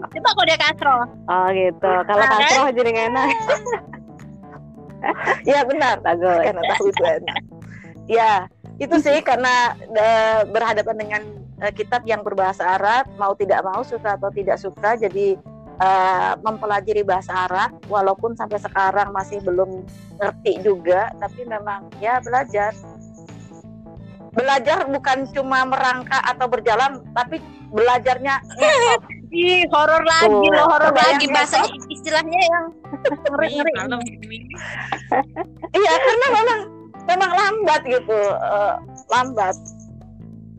coba 0.02 0.28
kalau 0.28 0.44
dia 0.44 0.58
kasro 0.58 0.96
Oh 1.22 1.46
gitu. 1.52 1.90
Kalau 2.02 2.20
Nah, 2.20 2.28
kan? 2.28 2.40
kasroh 2.42 2.66
jadi 2.70 2.88
nggak 2.90 3.06
enak. 3.12 3.28
Ya 5.50 5.60
benar, 5.66 5.98
Bagus. 6.00 6.42
karena 6.46 6.62
tahu 6.74 6.84
itu 6.90 7.02
enak. 7.02 7.40
Ya, 8.10 8.32
itu 8.78 8.96
sih 8.98 9.18
karena 9.22 9.74
eh, 9.78 10.40
berhadapan 10.50 10.96
dengan 10.98 11.22
eh, 11.62 11.72
kitab 11.74 12.02
yang 12.06 12.22
berbahasa 12.26 12.78
Arab, 12.78 13.06
mau 13.18 13.34
tidak 13.38 13.62
mau 13.62 13.82
suka 13.86 14.18
atau 14.18 14.30
tidak 14.34 14.58
suka, 14.58 14.98
jadi 14.98 15.38
eh, 15.78 16.32
mempelajari 16.42 17.02
bahasa 17.06 17.46
Arab, 17.46 17.78
walaupun 17.86 18.34
sampai 18.34 18.58
sekarang 18.58 19.14
masih 19.14 19.38
belum 19.42 19.86
ngerti 20.18 20.62
juga, 20.62 21.10
tapi 21.18 21.46
memang 21.46 21.90
ya 22.02 22.18
belajar. 22.22 22.74
Belajar 24.32 24.88
bukan 24.88 25.28
cuma 25.36 25.60
merangka 25.68 26.16
atau 26.24 26.48
berjalan, 26.48 27.04
tapi 27.12 27.38
belajarnya 27.68 28.40
ngesot. 28.56 29.02
Ih, 29.32 29.64
horor 29.72 30.04
lagi 30.04 30.28
Tuh, 30.28 30.52
loh, 30.52 30.66
horor 30.68 30.92
lagi 30.92 31.24
bahasa 31.32 31.64
istilahnya 31.88 32.36
yang 32.36 32.64
ngeri 33.32 33.48
Mi, 33.48 33.56
ngeri. 33.64 33.72
kalem 33.80 34.00
Mi. 34.28 34.38
Iya, 35.72 35.92
karena 35.96 36.26
memang 36.36 36.58
memang 37.08 37.30
lambat 37.32 37.80
gitu, 37.88 38.18
eh, 38.36 38.74
lambat. 39.08 39.56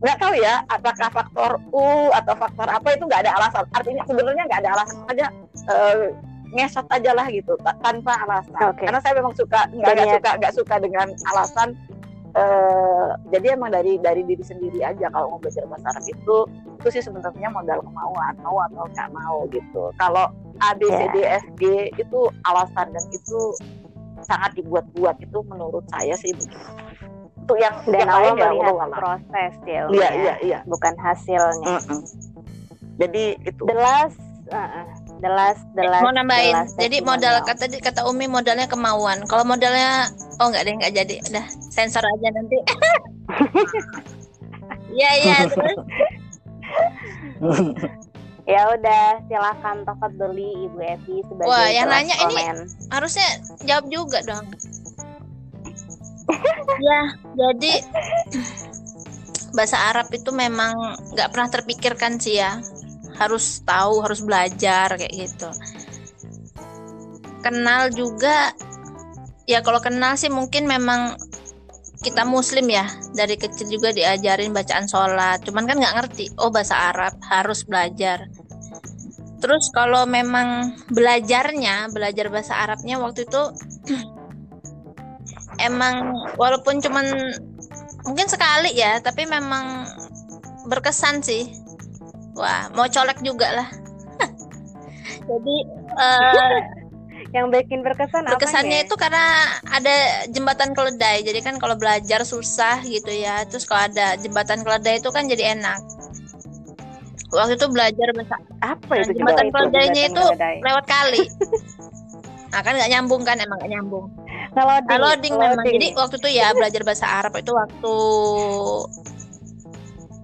Nggak 0.04 0.18
tahu 0.20 0.34
ya, 0.36 0.66
apakah 0.68 1.08
faktor 1.14 1.52
U 1.70 2.10
atau 2.12 2.34
faktor 2.36 2.68
apa 2.68 2.88
itu 2.98 3.06
nggak 3.06 3.22
ada 3.30 3.32
alasan. 3.38 3.64
Artinya 3.78 4.04
sebenarnya 4.10 4.44
nggak 4.50 4.62
ada 4.66 4.72
alasan 4.74 4.98
aja 5.06 5.26
eh, 5.70 6.10
ngesot 6.54 6.86
aja 6.90 7.12
lah 7.14 7.30
gitu, 7.30 7.54
ta- 7.62 7.78
tanpa 7.78 8.18
alasan. 8.26 8.74
Oke. 8.74 8.90
Karena 8.90 9.00
saya 9.06 9.14
memang 9.22 9.38
suka 9.38 9.70
nggak 9.70 10.18
suka 10.18 10.30
nggak 10.42 10.54
suka 10.58 10.76
dengan 10.82 11.08
alasan. 11.30 11.78
Eh, 12.34 13.10
jadi 13.30 13.58
emang 13.58 13.72
dari 13.74 13.98
dari 14.02 14.26
diri 14.26 14.42
sendiri 14.42 14.82
aja 14.82 15.10
kalau 15.14 15.38
mau 15.38 15.40
belajar 15.40 15.66
bahasa 15.70 15.94
Arab 15.94 16.06
itu 16.10 16.38
itu 16.82 16.88
sih 17.00 17.04
sebenarnya 17.06 17.50
modal 17.54 17.80
kemauan 17.86 18.36
mau 18.44 18.58
atau 18.70 18.84
nggak 18.90 19.10
mau 19.14 19.38
gitu. 19.50 19.94
Kalau 20.02 20.30
A 20.62 20.76
B 20.78 20.86
C 20.90 21.02
D 21.14 21.18
F 21.24 21.46
G 21.58 21.90
itu 21.96 22.20
alasan 22.46 22.94
dan 22.94 23.06
itu 23.14 23.40
sangat 24.24 24.56
dibuat-buat 24.56 25.20
itu 25.20 25.40
menurut 25.48 25.84
saya 25.92 26.16
sih 26.16 26.32
begitu. 26.32 26.58
Untuk 27.44 27.60
yang 27.60 27.76
Dan 27.84 28.08
yang 28.08 28.10
Allah 28.10 28.24
ya 28.24 28.48
melihat 28.56 28.72
Allah 28.72 28.88
proses 28.96 29.54
ya. 29.68 29.82
Iya 29.92 30.00
ya. 30.00 30.10
iya 30.16 30.36
iya. 30.40 30.60
Bukan 30.64 30.96
hasilnya. 30.96 31.76
Mm-mm. 31.76 32.00
Jadi 33.04 33.26
itu. 33.44 33.62
The 33.68 33.76
last, 33.76 34.20
uh-uh. 34.48 34.86
The 35.24 35.32
last, 35.32 35.64
the 35.74 35.84
last. 35.88 36.04
mau 36.04 36.12
nambahin. 36.12 36.52
the 36.52 36.60
last 36.68 36.76
jadi 36.76 37.00
modal 37.00 37.36
kata 37.48 37.72
kata 37.80 38.02
Umi 38.06 38.28
modalnya 38.28 38.68
kemauan. 38.68 39.24
Kalau 39.26 39.48
modalnya 39.48 40.12
oh 40.44 40.52
nggak 40.52 40.64
deh 40.68 40.74
nggak 40.76 40.94
jadi. 40.94 41.16
Udah 41.32 41.46
sensor 41.72 42.04
aja 42.04 42.28
nanti. 42.30 42.60
Iya 44.94 45.10
iya 45.26 45.38
terus. 45.50 45.78
Ya 48.44 48.68
udah, 48.76 49.24
silakan 49.32 49.88
tafat 49.88 50.20
beli 50.20 50.68
Ibu 50.68 50.76
Evi 50.84 51.24
sebagai 51.32 51.48
Wah, 51.48 51.72
yang 51.72 51.88
nanya 51.88 52.12
ini- 52.28 52.44
komen. 52.44 52.68
harusnya 52.92 53.24
jawab 53.64 53.88
juga 53.88 54.20
dong. 54.28 54.52
Ya 56.84 57.00
jadi 57.40 57.72
bahasa 59.56 59.80
Arab 59.96 60.12
itu 60.12 60.36
memang 60.36 60.76
nggak 61.16 61.32
pernah 61.32 61.48
terpikirkan 61.48 62.20
sih 62.20 62.44
ya 62.44 62.60
harus 63.18 63.62
tahu 63.64 64.02
harus 64.02 64.22
belajar 64.22 64.96
kayak 64.98 65.14
gitu. 65.14 65.50
Kenal 67.44 67.92
juga 67.92 68.56
ya 69.44 69.60
kalau 69.60 69.84
kenal 69.84 70.16
sih 70.16 70.32
mungkin 70.32 70.66
memang 70.66 71.20
kita 72.04 72.28
muslim 72.28 72.68
ya. 72.68 72.88
Dari 73.16 73.40
kecil 73.40 73.80
juga 73.80 73.96
diajarin 73.96 74.52
bacaan 74.52 74.88
sholat. 74.88 75.44
Cuman 75.44 75.68
kan 75.68 75.80
nggak 75.80 75.96
ngerti 76.00 76.34
oh 76.40 76.52
bahasa 76.52 76.92
Arab 76.92 77.16
harus 77.28 77.64
belajar. 77.64 78.28
Terus 79.44 79.68
kalau 79.76 80.08
memang 80.08 80.72
belajarnya 80.88 81.92
belajar 81.92 82.32
bahasa 82.32 82.64
Arabnya 82.64 82.96
waktu 82.96 83.28
itu 83.28 83.44
emang 85.68 86.16
walaupun 86.40 86.80
cuman 86.80 87.04
mungkin 88.08 88.28
sekali 88.28 88.76
ya 88.76 89.00
tapi 89.04 89.28
memang 89.28 89.88
berkesan 90.68 91.24
sih 91.24 91.63
wah 92.34 92.70
mau 92.72 92.86
colek 92.86 93.20
juga 93.22 93.48
lah 93.54 93.68
jadi 95.30 95.56
eh, 95.98 96.60
Yang 97.34 97.50
bikin 97.50 97.82
berkesan 97.82 98.30
berkesannya 98.30 98.78
apanya? 98.78 98.86
itu 98.86 98.94
karena 98.94 99.26
ada 99.66 99.96
jembatan 100.30 100.78
keledai 100.78 101.26
jadi 101.26 101.42
kan 101.42 101.58
kalau 101.58 101.74
belajar 101.74 102.22
susah 102.22 102.78
gitu 102.86 103.10
ya 103.10 103.42
terus 103.50 103.66
kalau 103.66 103.90
ada 103.90 104.14
jembatan 104.22 104.62
keledai 104.62 105.02
itu 105.02 105.10
kan 105.10 105.26
jadi 105.26 105.58
enak 105.58 105.82
waktu 107.34 107.58
itu 107.58 107.66
belajar 107.68 108.08
bahasa 108.14 108.38
Apa 108.62 109.02
itu 109.02 109.18
jembatan 109.18 109.50
keledainya 109.50 110.06
Jembatan 110.06 110.14
itu 110.14 110.24
keledai. 110.30 110.56
lewat 110.62 110.86
kali. 110.86 111.24
Nah 112.54 112.62
kan 112.62 112.78
nggak 112.78 112.86
nyambung 112.86 113.26
kan 113.26 113.42
emang 113.42 113.58
nggak 113.58 113.72
nyambung. 113.74 114.06
Ngeloding, 114.54 114.86
Nah, 114.86 114.98
loading 115.02 115.34
memang. 115.34 115.66
Jadi 115.66 115.88
waktu 115.98 116.16
itu 116.22 116.30
ya 116.38 116.54
belajar 116.54 116.82
bahasa 116.86 117.06
Arab 117.10 117.34
itu 117.34 117.50
waktu 117.50 117.96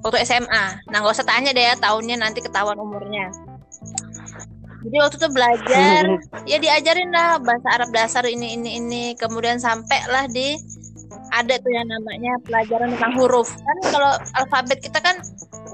waktu 0.03 0.23
SMA. 0.23 0.65
Nah 0.89 0.97
nggak 1.01 1.13
usah 1.13 1.27
tanya 1.27 1.51
deh 1.51 1.63
ya 1.63 1.75
tahunnya 1.79 2.15
nanti 2.19 2.39
ketahuan 2.39 2.79
umurnya. 2.79 3.31
Jadi 4.79 4.95
waktu 4.95 5.15
itu 5.19 5.29
belajar 5.29 6.01
ya 6.51 6.57
diajarin 6.57 7.11
lah 7.11 7.37
bahasa 7.43 7.67
Arab 7.75 7.89
dasar 7.91 8.23
ini 8.25 8.55
ini 8.55 8.79
ini. 8.79 9.03
Kemudian 9.19 9.59
sampai 9.59 9.99
lah 10.07 10.25
di 10.31 10.55
ada 11.29 11.61
tuh 11.61 11.71
yang 11.73 11.85
namanya 11.85 12.39
pelajaran 12.47 12.95
tentang 12.95 13.13
huruf. 13.19 13.51
Kan 13.53 13.77
kalau 13.91 14.11
alfabet 14.39 14.79
kita 14.81 14.99
kan 15.03 15.19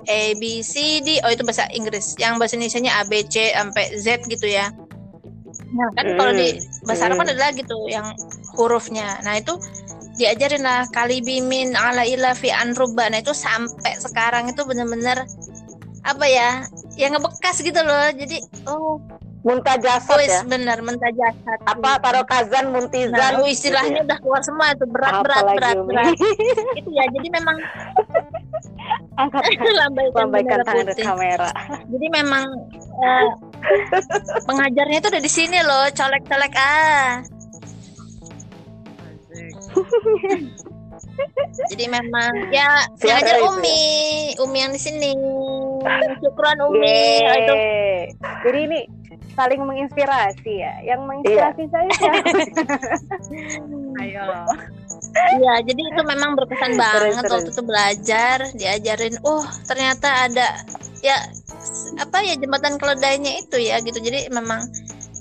A 0.10 0.34
B 0.42 0.66
C 0.66 1.00
D. 1.06 1.22
Oh 1.22 1.32
itu 1.32 1.46
bahasa 1.46 1.70
Inggris. 1.72 2.18
Yang 2.18 2.34
bahasa 2.42 2.54
Indonesia 2.58 2.82
A 2.92 3.02
B 3.06 3.22
C 3.30 3.54
sampai 3.54 3.86
Z 3.96 4.26
gitu 4.26 4.50
ya. 4.50 4.74
Nah 5.76 5.90
kan 5.96 6.06
kalau 6.18 6.32
di 6.34 6.60
bahasa 6.84 7.08
Arab 7.08 7.22
kan 7.22 7.30
ada 7.30 7.42
lagi 7.52 7.62
tuh 7.64 7.86
yang 7.88 8.10
hurufnya. 8.58 9.22
Nah 9.22 9.38
itu 9.38 9.54
diajarin 10.16 10.64
lah 10.64 10.88
kali 10.92 11.20
bimin 11.20 11.76
ala 11.76 12.08
ila 12.08 12.32
fi 12.36 12.52
anruba 12.52 13.12
nah 13.12 13.20
itu 13.20 13.36
sampai 13.36 14.00
sekarang 14.00 14.48
itu 14.48 14.64
bener-bener 14.64 15.28
apa 16.06 16.26
ya 16.30 16.64
yang 16.96 17.18
ngebekas 17.18 17.60
gitu 17.60 17.82
loh 17.84 18.08
jadi 18.16 18.38
oh 18.70 19.02
Muntajasat 19.46 20.18
wis 20.26 20.34
ya. 20.34 20.42
bener 20.42 20.82
mentajasat 20.82 21.60
Apa 21.70 22.02
taruh 22.02 22.26
kazan 22.26 22.74
muntizan. 22.74 23.14
Nah, 23.14 23.38
oh, 23.38 23.46
istilahnya 23.46 24.02
udah 24.02 24.18
keluar 24.18 24.42
semua 24.42 24.74
tuh 24.74 24.90
berat 24.90 25.22
berat 25.22 25.46
berat 25.54 25.76
Umi. 25.78 25.94
berat. 25.94 26.18
itu 26.82 26.90
ya. 26.90 27.06
Jadi 27.14 27.28
memang 27.30 27.54
Angkat 29.22 29.44
lambaikan 29.86 30.18
lambaikan 30.28 30.60
tangan 30.66 30.86
ke 30.92 30.96
kamera. 30.98 31.50
Jadi 31.94 32.08
memang 32.10 32.46
eh, 33.06 33.28
pengajarnya 34.50 34.98
itu 34.98 35.08
udah 35.14 35.24
di 35.24 35.32
sini 35.32 35.60
loh, 35.62 35.86
colek-colek 35.94 36.54
ah. 36.58 37.22
Jadi 41.72 41.86
memang 41.92 42.32
ya 42.52 42.88
yang 43.04 43.20
Siapa 43.20 43.20
ngajar 43.20 43.36
itu? 43.40 43.48
Umi, 43.52 43.84
Umi 44.40 44.58
yang 44.64 44.72
di 44.72 44.82
sini. 44.82 45.12
Syukran 46.24 46.58
Umi. 46.72 47.02
Ah, 47.28 47.36
itu. 47.36 47.56
Jadi 48.48 48.60
ini 48.70 48.80
saling 49.36 49.62
menginspirasi 49.68 50.54
ya. 50.56 50.74
Yang 50.88 51.00
menginspirasi 51.04 51.64
saya 51.70 51.90
siapa? 52.00 52.28
Ayo. 54.04 54.26
Iya, 55.16 55.54
jadi 55.64 55.82
itu 55.96 56.02
memang 56.04 56.36
berkesan 56.36 56.76
banget 56.76 57.24
terus. 57.24 57.32
waktu 57.32 57.52
itu 57.56 57.64
belajar, 57.64 58.38
diajarin, 58.56 59.16
oh 59.24 59.44
ternyata 59.64 60.28
ada 60.28 60.60
ya 61.00 61.16
apa 61.96 62.20
ya 62.20 62.36
jembatan 62.36 62.76
keledainya 62.76 63.40
itu 63.40 63.58
ya 63.60 63.80
gitu. 63.80 64.00
Jadi 64.00 64.28
memang 64.32 64.64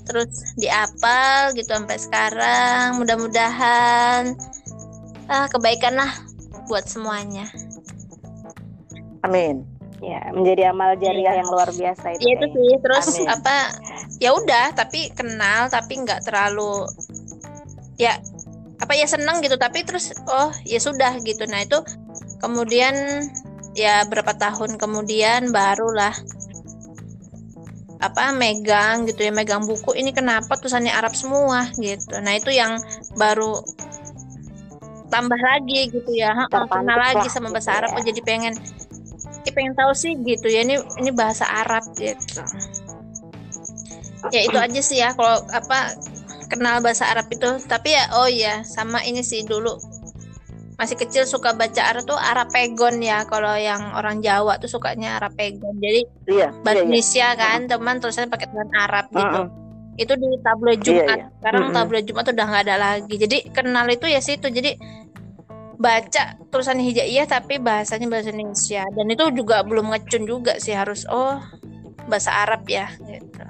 terus 0.05 0.53
diapal 0.55 1.51
gitu 1.57 1.73
sampai 1.73 1.97
sekarang. 1.97 3.01
Mudah-mudahan 3.01 4.37
ah, 5.27 5.47
kebaikan 5.49 5.97
lah 5.97 6.11
buat 6.69 6.85
semuanya. 6.85 7.49
Amin. 9.25 9.65
ya, 10.03 10.21
menjadi 10.37 10.69
amal 10.69 10.93
jariah 11.01 11.33
Iya. 11.33 11.39
yang 11.41 11.49
luar 11.49 11.69
biasa 11.73 12.05
itu. 12.13 12.29
Iya 12.29 12.33
itu 12.37 12.45
sih. 12.53 12.71
Terus 12.77 13.07
Amin. 13.09 13.27
apa? 13.31 13.57
Ya 14.21 14.29
udah, 14.37 14.65
tapi 14.77 15.09
kenal, 15.17 15.65
tapi 15.73 15.97
nggak 15.97 16.29
terlalu 16.29 16.85
ya 17.97 18.21
apa 18.77 18.93
ya 18.93 19.09
seneng 19.09 19.41
gitu. 19.41 19.57
Tapi 19.57 19.81
terus 19.81 20.13
oh 20.29 20.53
ya 20.61 20.77
sudah 20.77 21.17
gitu. 21.25 21.49
Nah 21.49 21.65
itu 21.65 21.81
kemudian 22.37 22.93
ya 23.73 24.05
berapa 24.05 24.35
tahun 24.37 24.77
kemudian 24.77 25.49
barulah 25.49 26.13
apa 28.05 28.31
megang 28.35 29.09
gitu 29.09 29.25
ya 29.25 29.31
megang 29.33 29.65
buku 29.65 29.97
ini 29.97 30.13
kenapa 30.13 30.55
tulisannya 30.57 30.93
Arab 30.93 31.17
semua 31.17 31.69
gitu. 31.81 32.15
Nah 32.21 32.37
itu 32.37 32.53
yang 32.53 32.77
baru 33.17 33.61
tambah 35.09 35.39
lagi 35.39 35.89
gitu 35.89 36.11
ya. 36.13 36.33
Kenal 36.49 36.97
lagi 36.97 37.27
sama 37.33 37.49
gitu 37.49 37.55
bahasa 37.57 37.71
Arab. 37.81 37.89
ya. 37.93 37.97
Oh, 37.97 38.03
jadi 38.05 38.21
pengen 38.21 38.53
pengen 39.55 39.73
tahu 39.73 39.95
sih 39.95 40.19
gitu 40.19 40.51
ya 40.51 40.67
ini 40.67 40.75
ini 40.99 41.09
bahasa 41.15 41.47
Arab 41.47 41.87
gitu 41.95 42.43
ya 44.33 44.41
itu 44.43 44.57
aja 44.59 44.81
sih 44.83 44.99
ya 44.99 45.15
kalau 45.15 45.39
apa 45.53 45.95
kenal 46.51 46.83
bahasa 46.83 47.07
Arab 47.07 47.31
itu 47.31 47.47
tapi 47.65 47.95
ya 47.95 48.03
oh 48.19 48.27
ya 48.27 48.67
sama 48.67 48.99
ini 49.07 49.23
sih 49.23 49.47
dulu 49.47 49.79
masih 50.75 50.99
kecil 50.99 51.23
suka 51.23 51.55
baca 51.55 51.81
Arab 51.87 52.03
tuh 52.03 52.19
Arapegon 52.19 52.99
ya 52.99 53.23
kalau 53.23 53.55
yang 53.55 53.95
orang 53.95 54.19
Jawa 54.19 54.59
tuh 54.59 54.67
sukanya 54.67 55.15
Arapegon 55.19 55.79
jadi 55.79 56.03
Iya. 56.27 56.51
bahasa 56.61 56.67
iya, 56.67 56.71
iya. 56.75 56.83
Indonesia 56.83 57.27
kan 57.39 57.59
teman 57.71 57.95
tulisannya 58.03 58.29
pakai 58.31 58.47
tulisan 58.51 58.71
Arab 58.75 59.05
gitu 59.07 59.23
Heeh. 59.23 59.47
itu 59.95 60.13
di 60.19 60.27
tabloid 60.43 60.81
Jumat 60.83 61.19
iya. 61.19 61.27
sekarang 61.39 61.63
Mm-mm. 61.71 61.75
tabloid 61.79 62.05
Jumat 62.05 62.25
udah 62.27 62.45
nggak 62.51 62.63
ada 62.67 62.75
lagi 62.75 63.15
jadi 63.15 63.37
kenal 63.55 63.87
itu 63.87 64.05
ya 64.11 64.19
situ 64.19 64.47
jadi 64.51 64.75
baca 65.79 66.23
tulisan 66.51 66.79
hijaiyah 66.79 67.27
tapi 67.27 67.59
bahasanya 67.59 68.07
bahasa 68.11 68.35
Indonesia 68.35 68.83
dan 68.83 69.05
itu 69.11 69.23
juga 69.31 69.63
belum 69.63 69.91
ngecun 69.95 70.23
juga 70.27 70.59
sih 70.59 70.75
harus 70.75 71.07
oh 71.07 71.39
bahasa 72.07 72.31
Arab 72.31 72.63
ya 72.67 72.91
gitu. 73.03 73.43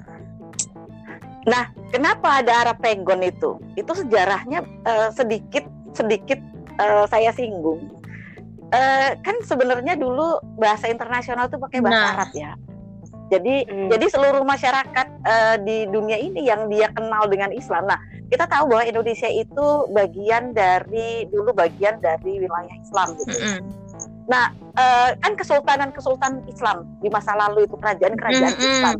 Kenapa 1.94 2.42
ada 2.42 2.66
Arapegon 2.66 3.22
itu? 3.22 3.62
Itu 3.78 3.94
sejarahnya 3.94 4.66
eh, 4.82 5.08
sedikit 5.14 5.62
sedikit 5.94 6.42
eh, 6.80 7.04
saya 7.08 7.30
singgung. 7.32 7.80
Eh, 8.66 9.10
kan 9.22 9.36
sebenarnya 9.46 9.94
dulu 9.94 10.42
bahasa 10.58 10.90
internasional 10.90 11.46
itu 11.46 11.58
pakai 11.58 11.78
bahasa 11.80 12.02
Nah. 12.02 12.12
Arab 12.18 12.30
ya. 12.34 12.52
Jadi 13.26 13.66
Hmm. 13.66 13.90
jadi 13.90 14.06
seluruh 14.06 14.46
masyarakat 14.46 15.06
eh, 15.26 15.56
di 15.66 15.76
dunia 15.90 16.18
ini 16.18 16.46
yang 16.46 16.70
dia 16.70 16.86
kenal 16.94 17.26
dengan 17.26 17.50
Islam. 17.50 17.86
Nah, 17.90 17.98
kita 18.30 18.46
tahu 18.46 18.70
bahwa 18.70 18.86
Indonesia 18.86 19.26
itu 19.26 19.66
bagian 19.90 20.54
dari 20.54 21.26
dulu 21.30 21.50
bagian 21.54 21.98
dari 21.98 22.42
wilayah 22.42 22.76
Islam 22.78 23.18
gitu. 23.18 23.34
Mm-mm. 23.34 23.58
Eh, 24.76 25.10
kan 25.24 25.32
kesultanan-kesultanan 25.38 26.44
Islam 26.50 26.84
di 27.00 27.08
masa 27.08 27.32
lalu 27.38 27.64
itu 27.64 27.74
kerajaan-kerajaan 27.80 28.54
Mm-mm. 28.54 28.70
Islam. 28.78 28.96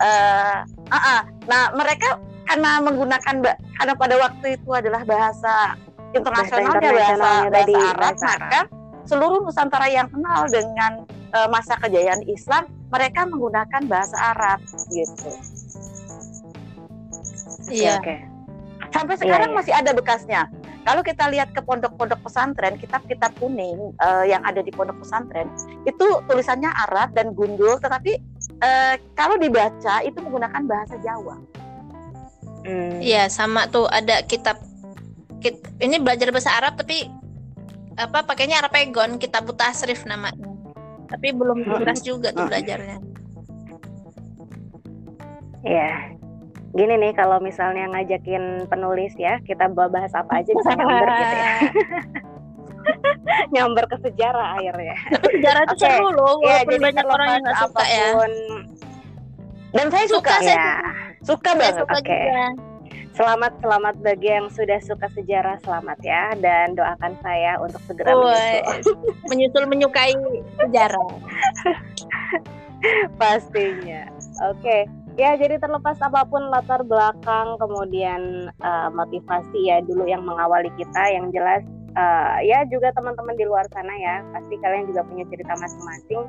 Eh, 0.00 0.56
ah, 0.92 0.96
ah. 0.96 1.20
Nah, 1.48 1.62
mereka 1.76 2.16
karena 2.48 2.80
menggunakan 2.80 3.36
karena 3.76 3.94
pada 3.96 4.14
waktu 4.16 4.56
itu 4.56 4.70
adalah 4.72 5.02
bahasa 5.04 5.76
internasionalnya 6.14 6.90
bahasa, 6.90 7.10
internasionalnya 7.14 7.50
bahasa, 7.50 7.78
Arab, 7.78 8.00
bahasa 8.00 8.26
Arab. 8.26 8.40
maka 8.40 8.60
seluruh 9.08 9.38
Nusantara 9.42 9.86
yang 9.90 10.08
kenal 10.10 10.46
dengan 10.46 10.92
eh, 11.10 11.48
masa 11.50 11.74
kejayaan 11.80 12.22
Islam, 12.30 12.68
mereka 12.90 13.26
menggunakan 13.26 13.82
bahasa 13.86 14.16
Arab 14.34 14.60
gitu. 14.90 15.30
Iya. 17.70 18.02
Oke. 18.02 18.16
Sampai 18.90 19.14
sekarang 19.18 19.54
iya. 19.54 19.56
masih 19.56 19.72
ada 19.74 19.90
bekasnya. 19.94 20.42
Kalau 20.80 21.04
kita 21.04 21.28
lihat 21.28 21.52
ke 21.52 21.60
pondok-pondok 21.60 22.24
pesantren, 22.24 22.74
kitab-kitab 22.80 23.30
kuning 23.38 23.94
eh, 24.00 24.24
yang 24.32 24.42
ada 24.42 24.64
di 24.64 24.72
pondok 24.72 24.98
pesantren, 25.04 25.46
itu 25.86 26.06
tulisannya 26.26 26.72
Arab 26.88 27.12
dan 27.14 27.36
gundul, 27.36 27.78
tetapi 27.78 28.18
eh, 28.64 28.94
kalau 29.14 29.36
dibaca 29.36 30.02
itu 30.02 30.18
menggunakan 30.18 30.62
bahasa 30.66 30.96
Jawa. 31.04 31.36
Hmm. 32.60 33.00
Iya 33.00 33.32
sama 33.32 33.64
tuh 33.72 33.88
ada 33.88 34.20
kitab 34.24 34.60
kit- 35.40 35.68
ini 35.78 35.96
belajar 35.96 36.28
bahasa 36.28 36.52
Arab 36.52 36.76
tapi 36.76 37.08
apa 37.94 38.22
pakainya 38.22 38.58
Arapegon 38.58 39.16
kitab 39.16 39.48
tasrif 39.52 40.04
namanya 40.04 40.46
tapi 41.06 41.32
belum 41.32 41.64
tuntas 41.64 42.00
juga 42.00 42.30
tuh 42.30 42.46
belajarnya 42.46 43.00
Iya. 45.60 46.16
Gini 46.70 46.94
nih 46.96 47.12
kalau 47.12 47.36
misalnya 47.36 47.84
ngajakin 47.90 48.64
penulis 48.64 49.12
ya, 49.14 49.42
kita 49.42 49.66
bahas 49.68 50.14
apa 50.14 50.38
aja 50.38 50.48
bisa 50.48 50.70
nyamber 50.72 51.04
gitu 51.10 51.34
ya. 51.36 51.52
nyamber 53.52 53.84
ke 53.84 53.96
sejarah 54.00 54.56
akhirnya. 54.56 54.96
sejarah 55.20 55.60
itu 55.62 55.74
Oke. 55.74 55.82
seru 55.84 56.08
loh 56.08 56.34
Iya, 56.38 56.46
walaupun 56.62 56.70
jadi 56.70 56.78
banyak 56.80 57.06
orang 57.06 57.28
yang 57.28 57.42
terlepas 57.42 57.66
suka 57.66 57.84
ya 57.84 58.00
apa 58.00 58.14
pun, 58.14 58.32
Dan 59.70 59.86
saya 59.86 60.06
suka, 60.06 60.16
Suka, 60.30 60.34
saya 60.40 60.56
Ya, 60.56 60.70
suka 61.20 61.44
saya 61.44 61.58
banget. 61.60 61.74
suka 61.76 61.94
Oke. 61.94 62.16
juga 62.16 62.46
selamat 63.20 63.52
selamat 63.60 63.94
bagi 64.00 64.32
yang 64.32 64.48
sudah 64.48 64.80
suka 64.80 65.04
sejarah 65.12 65.60
selamat 65.60 66.00
ya 66.00 66.32
dan 66.40 66.72
doakan 66.72 67.12
saya 67.20 67.60
untuk 67.60 67.76
segera 67.84 68.16
Woi, 68.16 68.32
menyusul. 68.32 68.96
menyusul 69.28 69.64
menyukai 69.68 70.16
sejarah 70.64 71.08
pastinya. 73.20 74.08
Oke. 74.48 74.88
Ya, 75.20 75.36
jadi 75.36 75.60
terlepas 75.60 76.00
apa 76.00 76.24
pun 76.24 76.48
latar 76.48 76.80
belakang 76.80 77.60
kemudian 77.60 78.48
eh, 78.48 78.88
motivasi 78.88 79.68
ya 79.68 79.84
dulu 79.84 80.08
yang 80.08 80.24
mengawali 80.24 80.72
kita 80.80 81.12
yang 81.12 81.28
jelas 81.28 81.60
eh, 81.92 82.36
ya 82.48 82.64
juga 82.72 82.88
teman-teman 82.96 83.36
di 83.36 83.44
luar 83.44 83.68
sana 83.68 83.92
ya, 84.00 84.24
pasti 84.32 84.56
kalian 84.64 84.88
juga 84.88 85.04
punya 85.04 85.28
cerita 85.28 85.52
masing-masing. 85.60 86.24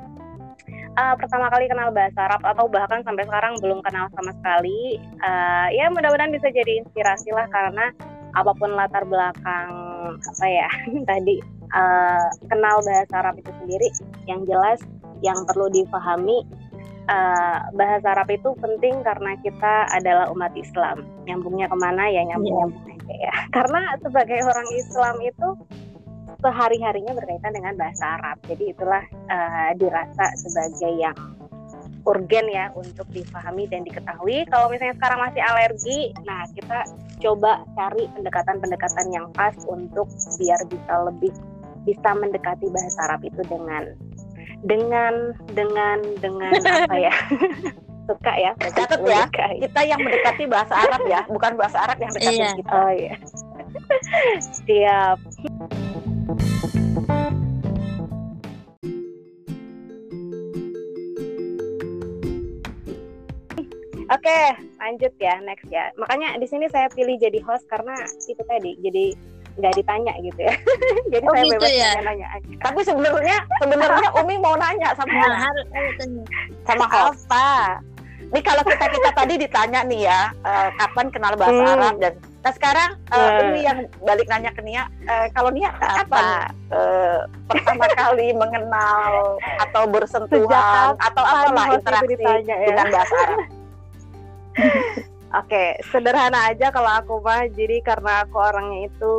Eh, 0.92 1.16
pertama 1.16 1.48
kali 1.48 1.72
kenal 1.72 1.88
bahasa 1.96 2.20
Arab 2.28 2.44
atau 2.44 2.68
bahkan 2.68 3.00
sampai 3.08 3.24
sekarang 3.24 3.56
belum 3.64 3.80
kenal 3.80 4.12
sama 4.12 4.36
sekali. 4.36 5.00
Eh, 5.00 5.68
ya 5.80 5.88
mudah-mudahan 5.88 6.36
bisa 6.36 6.52
jadi 6.52 6.84
inspirasi 6.84 7.32
lah 7.32 7.48
karena 7.48 7.96
apa 8.36 8.52
pun 8.56 8.76
latar 8.76 9.04
belakang 9.08 9.72
apa 10.16 10.46
ya 10.48 10.68
tadi 11.12 11.40
eh, 11.72 12.28
kenal 12.52 12.84
bahasa 12.84 13.14
Arab 13.24 13.40
itu 13.40 13.52
sendiri 13.64 13.88
yang 14.28 14.44
jelas 14.48 14.80
yang 15.24 15.40
perlu 15.48 15.72
dipahami 15.72 16.44
eh, 17.08 17.58
bahasa 17.72 18.08
Arab 18.12 18.28
itu 18.28 18.52
penting 18.60 19.00
karena 19.08 19.40
kita 19.40 19.88
adalah 19.96 20.28
umat 20.36 20.52
Islam. 20.60 21.08
Nyambungnya 21.24 21.72
ke 21.72 21.78
mana 21.80 22.04
ya 22.12 22.28
nyambung-nyambung 22.36 22.84
aja 22.92 23.16
ya. 23.16 23.34
Karena 23.56 23.96
sebagai 24.04 24.44
orang 24.44 24.68
Islam 24.76 25.16
itu 25.24 25.48
sehari-harinya 26.42 27.14
berkaitan 27.14 27.54
dengan 27.54 27.74
bahasa 27.78 28.18
Arab. 28.20 28.38
Jadi 28.50 28.74
itulah 28.74 29.04
eh, 29.30 29.72
dirasa 29.78 30.26
sebagai 30.38 30.92
yang 30.98 31.18
urgen 32.02 32.50
ya 32.50 32.74
untuk 32.74 33.06
dipahami 33.14 33.70
dan 33.70 33.86
diketahui. 33.86 34.46
Kalau 34.50 34.74
misalnya 34.74 34.98
sekarang 34.98 35.20
masih 35.22 35.42
alergi, 35.46 36.00
nah 36.26 36.50
kita 36.50 36.80
coba 37.22 37.62
cari 37.78 38.10
pendekatan-pendekatan 38.18 39.08
yang 39.14 39.30
pas 39.38 39.54
untuk 39.70 40.10
biar 40.42 40.58
bisa 40.66 40.94
lebih 41.06 41.30
bisa 41.86 42.10
mendekati 42.14 42.70
bahasa 42.74 43.00
Arab 43.10 43.22
itu 43.26 43.42
dengan 43.46 43.94
dengan 44.66 45.34
dengan 45.54 45.98
dengan 46.22 46.54
apa 46.86 46.96
ya 47.10 47.14
suka 48.10 48.34
ya 48.34 48.52
Catat 48.58 48.98
ya. 49.06 49.26
Menyukai. 49.26 49.56
Kita 49.62 49.82
yang 49.86 50.00
mendekati 50.02 50.44
bahasa 50.50 50.74
Arab 50.74 51.06
ya, 51.06 51.22
bukan 51.30 51.54
bahasa 51.54 51.78
Arab 51.86 51.98
yang 52.02 52.12
mendekati 52.14 52.38
Iya. 52.42 52.52
kita. 52.58 52.72
oh 52.74 52.92
iya 52.94 53.16
siap 54.66 55.18
Oke, 64.12 64.40
lanjut 64.76 65.14
ya, 65.18 65.40
next 65.40 65.68
ya. 65.72 65.88
Makanya 65.96 66.36
di 66.36 66.44
sini 66.44 66.68
saya 66.68 66.92
pilih 66.92 67.16
jadi 67.16 67.40
host 67.48 67.64
karena 67.72 67.96
itu 68.28 68.44
tadi, 68.44 68.76
jadi 68.84 69.16
nggak 69.56 69.74
ditanya 69.80 70.14
gitu 70.20 70.40
ya. 70.42 70.56
jadi 71.16 71.24
Oh, 71.24 71.32
saya 71.32 71.44
gitu 71.48 71.54
bebas 71.56 71.72
ya? 71.72 71.92
nanya. 72.04 72.28
Tapi 72.60 72.80
sebenarnya 72.84 73.38
sebenarnya 73.64 74.10
Umi 74.20 74.36
mau 74.40 74.56
nanya 74.56 74.92
sama 74.96 75.12
Nah, 75.12 75.48
tanya. 75.48 76.24
sama 76.68 76.86
host. 76.88 77.24
Apa? 77.28 77.80
Nih 78.32 78.40
kalau 78.40 78.64
kita 78.64 78.86
kita 78.88 79.10
tadi 79.12 79.34
ditanya 79.36 79.84
nih 79.84 80.08
ya, 80.08 80.32
eh, 80.32 80.70
kapan 80.76 81.12
kenal 81.12 81.36
bahasa 81.36 81.60
Hmm. 81.60 81.74
Arab 81.76 81.96
dan 82.00 82.14
nah 82.42 82.52
sekarang 82.52 82.90
eh, 83.12 83.20
Hmm. 83.20 83.42
Umi 83.46 83.60
yang 83.62 83.80
balik 84.02 84.26
nanya 84.26 84.50
ke 84.50 84.64
Nia, 84.64 84.88
eh, 85.04 85.28
kalau 85.30 85.52
Nia 85.52 85.70
kapan 85.76 86.08
Apa? 86.08 86.48
eh, 86.72 87.20
pertama 87.46 87.86
kali 87.92 88.32
mengenal 88.34 89.36
atau 89.60 89.84
bersentuhan 89.86 90.48
Sejak 90.48 90.96
atau 90.98 91.24
apalah 91.24 91.68
interaksi 91.76 92.08
ditanya 92.10 92.56
ya? 92.56 92.66
dengan 92.66 92.86
bahasa 92.90 93.16
Arab? 93.20 93.40
Oke, 95.32 95.80
sederhana 95.88 96.52
aja 96.52 96.76
kalau 96.76 96.92
aku 96.92 97.24
mah. 97.24 97.48
Jadi 97.48 97.80
karena 97.80 98.28
aku 98.28 98.36
orangnya 98.36 98.92
itu 98.92 99.14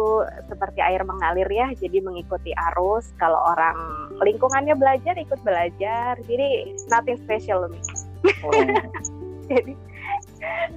seperti 0.44 0.85
air 0.85 1.01
mengalir 1.09 1.48
ya, 1.48 1.72
jadi 1.72 2.05
mengikuti 2.05 2.53
arus. 2.53 3.09
Kalau 3.16 3.40
orang 3.40 3.72
lingkungannya 4.20 4.77
belajar, 4.77 5.16
ikut 5.16 5.40
belajar. 5.40 6.20
Jadi 6.29 6.77
nothing 6.92 7.16
special 7.16 7.64
nih. 7.72 7.81
jadi 9.50 9.72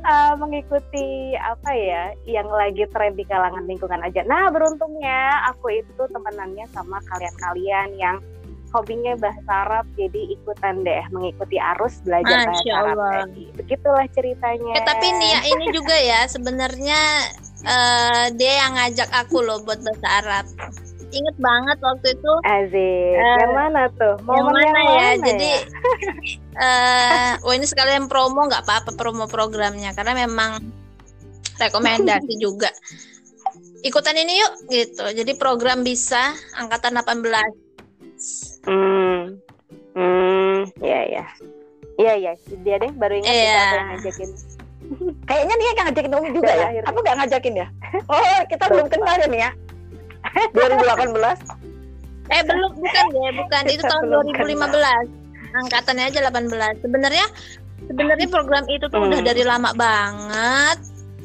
eh, 0.05 0.33
mengikuti 0.37 1.33
apa 1.37 1.71
ya, 1.73 2.03
yang 2.25 2.49
lagi 2.49 2.85
tren 2.93 3.17
di 3.17 3.25
kalangan 3.25 3.65
lingkungan 3.65 4.01
aja. 4.01 4.21
Nah, 4.25 4.49
beruntungnya 4.53 5.49
aku 5.53 5.81
itu 5.81 6.03
temenannya 6.09 6.65
sama 6.73 7.01
kalian-kalian 7.09 7.89
yang 7.97 8.17
hobinya 8.75 9.15
bahasa 9.15 9.51
Arab, 9.63 9.85
jadi 9.95 10.35
ikutan 10.35 10.83
deh 10.83 11.03
mengikuti 11.15 11.55
arus 11.55 12.03
belajar 12.03 12.43
bahasa 12.43 12.51
Masya 12.51 12.73
Arab 12.75 12.97
Allah. 12.99 13.11
tadi. 13.23 13.45
Begitulah 13.55 14.05
ceritanya. 14.11 14.73
Eh, 14.75 14.83
tapi 14.83 15.07
Nia 15.15 15.39
ini 15.47 15.65
juga 15.71 15.95
ya 15.95 16.27
sebenarnya 16.27 16.99
eh, 17.63 18.25
dia 18.35 18.53
yang 18.67 18.75
ngajak 18.75 19.09
aku 19.15 19.39
loh 19.39 19.63
buat 19.63 19.79
bahasa 19.79 20.07
Arab. 20.19 20.45
Ingat 21.15 21.35
banget 21.37 21.77
waktu 21.79 22.07
itu 22.11 22.31
Azik, 22.43 23.15
Eh, 23.15 23.35
yang 23.39 23.53
mana 23.53 23.87
tuh? 23.95 24.19
yang 24.19 24.43
Momen 24.43 24.51
mana 24.53 24.81
ya? 24.83 25.07
mana 25.15 25.23
Jadi 25.23 25.51
eh 26.67 27.31
wah 27.37 27.53
ini 27.53 27.63
sekalian 27.63 28.05
promo 28.05 28.43
nggak 28.43 28.63
apa-apa 28.63 28.91
promo 28.93 29.25
programnya 29.25 29.91
karena 29.91 30.11
memang 30.17 30.59
rekomendasi 31.55 32.35
juga. 32.43 32.67
Ikutan 33.81 34.17
ini 34.17 34.39
yuk 34.39 34.53
gitu. 34.67 35.05
Jadi 35.05 35.31
program 35.35 35.81
bisa 35.81 36.33
angkatan 36.53 36.97
18. 36.97 37.31
Hmm, 38.65 39.37
hmm, 39.93 40.57
ya 40.81 40.99
ya, 41.05 41.25
iya 41.95 42.13
ya, 42.17 42.33
dia 42.59 42.75
deh 42.75 42.89
baru 42.91 43.21
ingat 43.21 43.29
Iya. 43.29 43.45
kita 43.45 43.61
aku 43.61 43.75
yang 43.75 43.87
ngajakin. 43.93 44.29
Kayaknya 45.25 45.53
Nia 45.55 45.65
yang 45.67 45.77
ngajakin 45.83 46.11
Umi 46.13 46.29
juga 46.31 46.51
ya? 46.51 46.65
Akhirnya. 46.67 46.89
Apa 46.89 46.97
nggak 46.99 47.15
ngajakin 47.17 47.53
ya? 47.55 47.67
Oh, 48.11 48.39
kita 48.45 48.65
belum 48.67 48.87
kenal 48.87 49.15
ya 49.15 49.27
Nia. 49.27 49.49
2018. 50.51 51.39
Eh 52.25 52.41
belum 52.41 52.71
bukan 52.75 53.05
ya, 53.13 53.29
bukan 53.37 53.63
itu 53.69 53.83
tahun 53.83 54.03
belum 54.05 54.25
2015. 54.35 55.07
Angkatannya 55.55 56.05
aja 56.09 56.19
18. 56.27 56.83
Sebenarnya 56.83 57.25
sebenarnya 57.85 58.27
program 58.27 58.65
itu 58.67 58.85
tuh 58.87 58.99
udah 59.01 59.19
Hmm. 59.21 59.27
dari 59.27 59.43
lama 59.43 59.71
banget. 59.71 60.77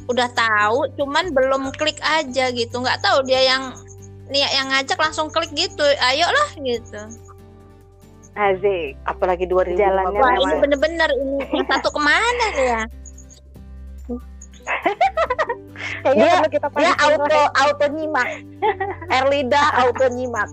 Udah 0.06 0.28
tahu, 0.30 0.90
cuman 0.94 1.30
belum 1.30 1.70
klik 1.74 1.98
aja 2.00 2.50
gitu. 2.50 2.74
Nggak 2.76 3.00
tahu 3.00 3.22
dia 3.24 3.42
yang 3.46 3.74
Nia 4.30 4.46
yang 4.54 4.70
ngajak 4.70 4.94
langsung 4.94 5.26
klik 5.26 5.50
gitu. 5.50 5.82
Ayolah 5.82 6.50
gitu. 6.56 7.00
Azik, 8.30 8.94
Apalagi 9.02 9.42
2015. 9.42 9.74
Jalannya 9.74 10.20
Wah, 10.22 10.30
lewat. 10.30 10.46
ini 10.46 10.54
bener-bener 10.62 11.10
ini 11.18 11.60
satu 11.66 11.90
ke 11.90 11.98
mana 11.98 12.46
ya? 12.54 12.80
Dia- 16.14 16.42
kita 16.46 16.66
Dia 16.72 16.92
auto 16.98 17.40
auto 17.54 17.84
nyimak. 17.90 18.28
Erlida 19.08 19.62
auto 19.76 20.06
nyimak. 20.08 20.48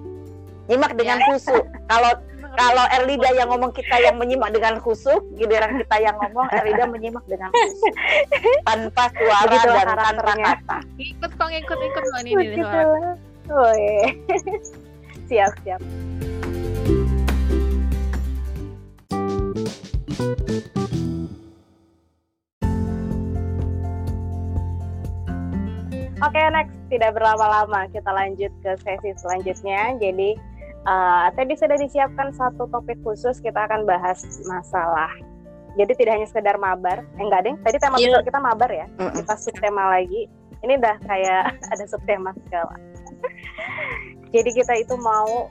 Nyimak 0.67 0.91
dengan 0.95 1.17
khusyuk. 1.25 1.63
Kalau 1.87 2.11
kalau 2.57 2.85
Erlida 2.89 3.29
yang 3.37 3.53
ngomong 3.53 3.69
kita 3.69 4.01
yang 4.01 4.17
menyimak 4.17 4.49
dengan 4.49 4.81
khusyuk, 4.81 5.21
giliran 5.37 5.77
kita 5.77 5.95
yang 6.01 6.15
ngomong 6.17 6.49
Erlida 6.49 6.89
menyimak 6.89 7.21
dengan 7.25 7.49
khusyuk. 7.49 7.95
Tanpa 8.65 9.03
suara 9.13 9.45
Begitulah 9.45 9.83
dan 9.85 9.97
tanpa 9.97 10.33
kata. 10.35 10.77
Ikut 10.97 11.31
kok 11.33 11.49
ikut 11.49 11.79
ikut 11.79 12.03
kok 12.03 12.19
ini 12.21 12.29
nih 12.29 12.35
Begitu 12.35 12.65
suara. 12.65 12.83
lah. 12.89 13.15
Oh 13.47 13.71
iya. 13.71 14.05
siap 15.29 15.51
siap. 15.61 15.79
Oke, 26.17 26.41
next 26.49 26.73
tidak 26.89 27.13
berlama-lama 27.13 27.85
kita 27.93 28.09
lanjut 28.09 28.49
ke 28.65 28.71
sesi 28.81 29.13
selanjutnya. 29.21 29.93
Jadi 30.01 30.33
eh, 30.87 31.25
tadi 31.37 31.53
sudah 31.53 31.77
disiapkan 31.77 32.33
satu 32.33 32.65
topik 32.73 32.97
khusus 33.05 33.37
kita 33.37 33.69
akan 33.69 33.85
bahas 33.85 34.25
masalah. 34.49 35.13
Jadi 35.77 35.93
tidak 35.93 36.17
hanya 36.17 36.27
sekedar 36.27 36.57
mabar, 36.57 37.05
eh, 37.05 37.21
enggak 37.21 37.45
deh. 37.45 37.55
Tadi 37.61 37.77
tema 37.77 38.01
besar 38.01 38.25
kita 38.25 38.39
mabar 38.41 38.69
ya. 38.73 38.85
Kita 39.13 39.33
subtema 39.37 39.93
lagi. 39.93 40.25
Ini 40.65 40.73
udah 40.81 40.95
kayak 41.05 41.43
ada 41.77 41.85
subtema 41.85 42.33
segala. 42.49 42.75
Jadi 44.33 44.49
kita 44.57 44.73
itu 44.73 44.97
mau 44.97 45.45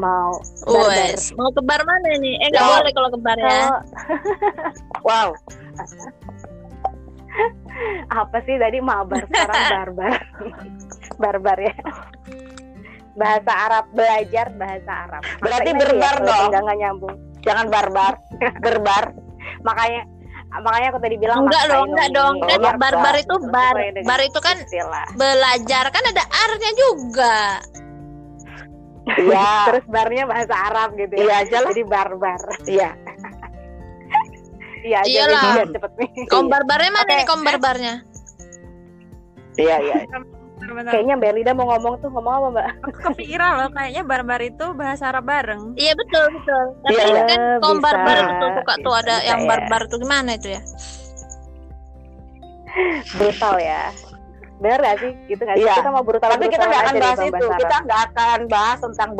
mau. 0.00 0.40
Wes, 0.64 1.36
mau 1.36 1.52
ke 1.52 1.60
bar 1.60 1.84
mana 1.84 2.16
nih? 2.16 2.34
Eh 2.40 2.48
nggak 2.48 2.64
boleh 2.64 2.92
kalau 2.96 3.08
ke 3.12 3.18
bar 3.20 3.36
ya. 3.36 3.60
Wow. 5.08 5.36
Apa 8.10 8.36
sih 8.42 8.56
tadi 8.56 8.78
mabar 8.78 9.22
sekarang 9.24 9.62
barbar 9.72 10.14
barbar 11.16 11.58
ya 11.60 11.74
bahasa 13.14 13.50
Arab 13.52 13.84
belajar 13.90 14.46
bahasa 14.52 14.92
Arab 15.04 15.22
Berarti 15.38 15.68
Maksain 15.68 15.74
aja 15.74 15.82
berbar 15.84 16.14
kalau 16.16 16.26
dong. 16.46 16.62
nggak 16.62 16.78
nyambung 16.78 17.16
Jangan 17.38 17.66
barbar. 17.66 18.12
Berbar. 18.58 19.04
makanya 19.60 20.02
makanya 20.50 20.88
aku 20.88 20.98
tadi 20.98 21.16
bilang 21.16 21.38
Enggak 21.40 21.64
dong, 21.66 21.86
enggak 21.88 22.10
dong. 22.10 22.34
Kan 22.40 22.58
bar- 22.58 22.78
barbar 22.78 23.14
itu 23.16 23.34
bar. 23.48 23.74
Bar 24.04 24.20
itu 24.20 24.38
kan 24.38 24.56
istilah. 24.58 25.06
belajar 25.14 25.84
kan 25.88 26.04
ada 26.04 26.24
arnya 26.28 26.70
juga. 26.74 27.36
Iya. 29.18 29.72
terus 29.72 29.84
barnya 29.88 30.28
bahasa 30.28 30.52
Arab 30.68 30.92
gitu 30.94 31.16
ya 31.16 31.22
Iya 31.24 31.34
aja 31.40 31.56
lah. 31.58 31.70
jadi 31.72 31.84
barbar 31.86 32.40
Iya. 32.68 32.90
Iya 34.80 35.00
Iyalah. 35.04 35.66
cepet 35.66 35.92
nih 35.96 36.10
Kom 36.32 36.46
barbarnya 36.46 36.90
mana 36.90 37.04
Oke. 37.04 37.14
nih 37.14 37.24
kom 37.24 37.40
barbarnya? 37.40 37.94
Iya, 39.56 39.76
iya. 39.80 39.94
Benar-benar. 40.58 40.90
kayaknya 40.90 41.14
Mbak 41.16 41.32
Lida 41.32 41.52
mau 41.52 41.66
ngomong 41.68 41.94
tuh 41.98 42.10
ngomong 42.10 42.34
apa 42.34 42.48
Mbak 42.50 42.66
Aku 42.82 42.88
kepikiran 43.06 43.50
loh 43.56 43.68
kayaknya 43.70 44.02
barbar 44.02 44.40
itu 44.40 44.66
bahasa 44.72 45.04
Arab 45.08 45.24
bareng. 45.24 45.62
Iya 45.74 45.94
betul 45.94 46.24
betul. 46.32 46.64
Tapi 46.82 46.92
Iya, 46.92 47.02
iya. 47.06 47.22
kan 47.24 47.40
kom 47.58 47.78
barbar 47.78 48.16
itu 48.18 48.34
tuh 48.34 48.50
suka 48.58 48.74
tuh 48.76 48.92
ada 48.92 49.14
bisa 49.16 49.28
yang 49.28 49.40
ya. 49.40 49.48
barbar 49.48 49.80
tuh 49.86 49.98
gimana 49.98 50.30
itu 50.34 50.48
ya? 50.50 50.62
brutal 53.12 53.56
ya 53.58 53.90
bener 54.58 54.78
gak 54.80 54.96
sih 54.98 55.10
gitu 55.26 55.38
gak 55.40 55.54
sih 55.54 55.62
Iya. 55.62 55.74
kita 55.78 55.90
mau 55.90 56.02
brutal 56.02 56.28
Tapi 56.28 56.46
kita 56.46 56.64
nggak 56.64 56.82
akan 56.84 56.94
bahas 56.96 57.18
itu. 57.20 57.30
bahasa 57.32 57.54
Kita 57.56 57.70
Arab. 57.70 57.84
nggak 57.86 58.00
akan 58.04 58.40
bahas 58.48 58.78
tentang 58.80 59.10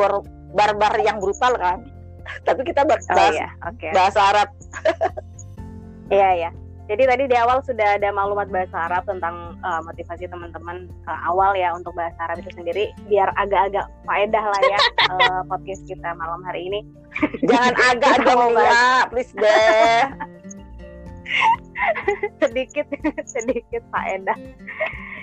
barbar 0.49 0.93
yang 0.99 1.17
brutal 1.17 1.53
kan. 1.55 1.77
Tapi 2.47 2.61
kita 2.61 2.81
oh 2.83 2.87
bahas 2.89 3.31
iya 3.31 3.47
oke 3.63 3.87
bahasa 3.89 4.19
Arab. 4.21 4.47
Iya 6.09 6.29
iya. 6.35 6.51
Jadi 6.89 7.05
tadi 7.05 7.23
di 7.29 7.37
awal 7.37 7.61
sudah 7.61 8.01
ada 8.01 8.09
maklumat 8.09 8.49
bahasa 8.49 8.89
Arab 8.89 9.05
tentang 9.05 9.53
uh, 9.61 9.77
motivasi 9.85 10.25
teman-teman 10.25 10.89
uh, 11.05 11.29
awal 11.29 11.53
ya 11.53 11.69
untuk 11.69 11.93
bahasa 11.93 12.17
Arab 12.25 12.41
itu 12.41 12.49
sendiri 12.57 12.89
biar 13.05 13.29
agak-agak 13.37 13.85
faedah 14.09 14.41
lah 14.41 14.61
ya 14.65 14.79
uh, 15.13 15.41
podcast 15.53 15.85
kita 15.85 16.17
malam 16.17 16.41
hari 16.49 16.65
ini. 16.65 16.81
Jangan 17.49 17.73
agak 17.93 18.15
dong 18.25 18.57
ya, 18.57 19.05
please 19.13 19.33
deh. 19.37 20.01
sedikit 22.41 22.85
sedikit 23.25 23.83
faedah. 23.93 24.37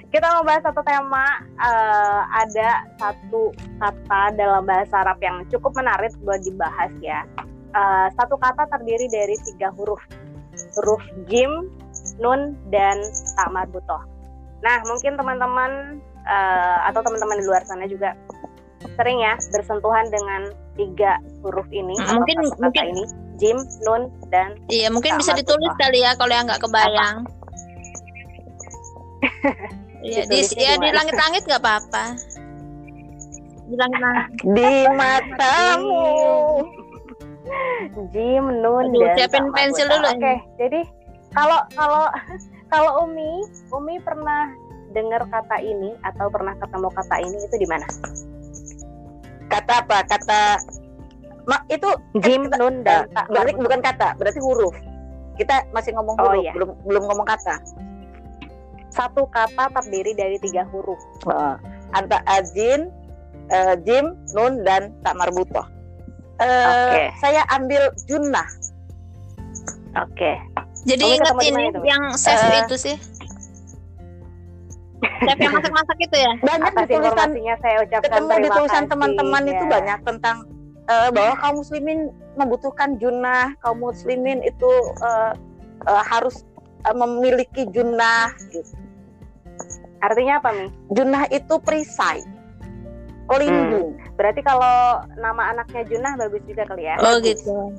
Kita 0.07 0.27
mau 0.39 0.47
bahas 0.47 0.63
satu 0.63 0.81
tema 0.87 1.43
eh, 1.43 2.21
ada 2.31 2.87
satu 2.97 3.51
kata 3.83 4.23
dalam 4.39 4.63
bahasa 4.65 5.03
Arab 5.03 5.19
yang 5.21 5.43
cukup 5.51 5.75
menarik 5.75 6.15
buat 6.23 6.41
dibahas 6.47 6.93
ya. 7.03 7.27
Eh, 7.75 8.07
satu 8.15 8.39
kata 8.39 8.71
terdiri 8.71 9.11
dari 9.11 9.35
tiga 9.51 9.75
huruf, 9.75 10.01
huruf 10.77 11.03
jim, 11.27 11.71
nun, 12.19 12.55
dan 12.69 13.01
tak 13.35 13.49
marbutoh. 13.51 13.99
Nah 14.61 14.77
mungkin 14.85 15.17
teman-teman 15.17 15.99
eh, 16.23 16.77
atau 16.87 17.01
teman-teman 17.01 17.39
di 17.39 17.45
luar 17.47 17.63
sana 17.65 17.87
juga 17.87 18.13
sering 18.95 19.19
ya 19.19 19.35
bersentuhan 19.51 20.07
dengan 20.09 20.53
tiga 20.75 21.19
huruf 21.41 21.67
ini 21.71 21.95
atau 21.99 22.21
Mungkin- 22.21 22.37
satu 22.39 22.51
kata 22.51 22.63
mungkin- 22.63 22.87
ini, 22.93 23.03
jim, 23.37 23.57
nun, 23.83 24.03
dan 24.29 24.55
Iya, 24.69 24.89
mungkin 24.89 25.17
bisa 25.17 25.33
ditulis 25.33 25.67
marbutoh. 25.67 25.83
kali 25.83 25.99
ya 26.01 26.11
kalau 26.15 26.33
yang 26.33 26.47
nggak 26.47 26.63
kebayang. 26.63 27.17
Iya, 30.07 30.23
di, 30.23 30.39
Ditulisnya 30.39 30.63
ya 30.63 30.75
di 30.79 30.89
langit-langit 30.93 31.43
nggak 31.45 31.59
apa-apa. 31.59 32.05
Di 33.67 33.75
langit-langit. 33.75 34.27
Di 34.55 34.71
matamu. 34.95 36.05
Jim, 38.11 38.45
Nun, 38.63 38.91
Aduh, 38.91 39.07
dan 39.07 39.15
siapin 39.17 39.47
pensil 39.55 39.87
dulu 39.87 40.09
Oke, 40.11 40.35
jadi 40.59 40.81
kalau 41.31 41.59
kalau 41.75 42.05
kalau 42.73 42.91
Umi, 43.07 43.47
Umi 43.71 44.03
pernah 44.03 44.51
dengar 44.91 45.23
kata 45.29 45.61
ini 45.61 45.95
atau 46.03 46.27
pernah 46.33 46.57
ketemu 46.57 46.89
kata 46.91 47.17
ini 47.23 47.37
itu 47.39 47.57
di 47.61 47.67
mana? 47.69 47.87
Kata 49.47 49.73
apa? 49.85 49.99
Kata 50.09 50.41
Ma, 51.47 51.63
itu 51.71 51.87
Jim, 52.19 52.51
kita- 52.51 52.59
Nun, 52.59 52.83
dan 52.83 53.07
Nah, 53.07 53.23
tak 53.23 53.25
berarti 53.31 53.53
bukan 53.55 53.81
kata, 53.81 54.09
berarti 54.19 54.41
huruf. 54.43 54.75
Kita 55.39 55.63
masih 55.71 55.95
ngomong 55.95 56.17
Oh, 56.19 56.25
huruf, 56.27 56.43
iya. 56.43 56.53
belum 56.59 56.71
belum 56.83 57.03
ngomong 57.07 57.27
kata. 57.29 57.55
Satu 58.91 59.29
kata 59.31 59.71
terdiri 59.71 60.17
dari 60.19 60.41
tiga 60.43 60.67
huruf. 60.67 60.99
Uh, 61.23 61.55
anta 61.95 62.19
ajin, 62.27 62.91
uh, 63.53 63.79
jim, 63.87 64.19
nun 64.35 64.65
dan 64.67 64.91
tak 65.07 65.15
marbutoh. 65.15 65.63
Uh, 66.37 66.93
Oke. 66.93 67.03
Saya 67.25 67.43
ambil 67.49 67.83
junnah. 68.05 68.49
Oke. 69.97 70.37
Jadi 70.85 71.19
Kamu 71.19 71.41
Mi? 71.57 71.65
yang 71.89 72.03
chef 72.15 72.39
Eh. 72.39 72.63
itu 72.63 72.77
sih. 72.77 72.97
Chef 75.25 75.39
yang 75.41 75.53
masak-masak 75.57 75.99
itu 75.99 76.17
ya? 76.17 76.33
Banyak 76.45 76.71
Atas 76.71 76.85
di 76.87 76.95
tulisan 76.95 77.29
saya 77.65 77.77
ucapkan 77.83 78.05
ketemu 78.05 78.33
di 78.37 78.49
tulisan 78.53 78.85
teman-teman 78.87 79.43
itu 79.49 79.65
Ya. 79.65 79.71
banyak 79.81 79.99
tentang 80.05 80.37
uh, 80.87 81.09
bahwa 81.11 81.35
kaum 81.41 81.57
muslimin 81.65 81.99
membutuhkan 82.37 83.01
junnah, 83.01 83.57
kaum 83.65 83.81
muslimin 83.81 84.45
itu 84.45 84.71
uh, 85.01 85.33
uh, 85.89 86.03
harus 86.05 86.45
uh, 86.85 86.95
memiliki 86.95 87.65
junnah. 87.73 88.31
Gitu. 88.53 88.77
Artinya 90.05 90.39
apa 90.39 90.49
nih? 90.53 90.71
Junnah 90.93 91.25
itu 91.33 91.55
perisai, 91.65 92.21
pelindung. 93.27 93.99
Berarti 94.15 94.41
kalau 94.47 95.03
nama 95.19 95.53
anaknya 95.55 95.83
Junah 95.91 96.15
bagus 96.19 96.43
juga 96.47 96.63
kali 96.71 96.87
ya. 96.87 96.97
Oh 97.03 97.19
gitu. 97.21 97.75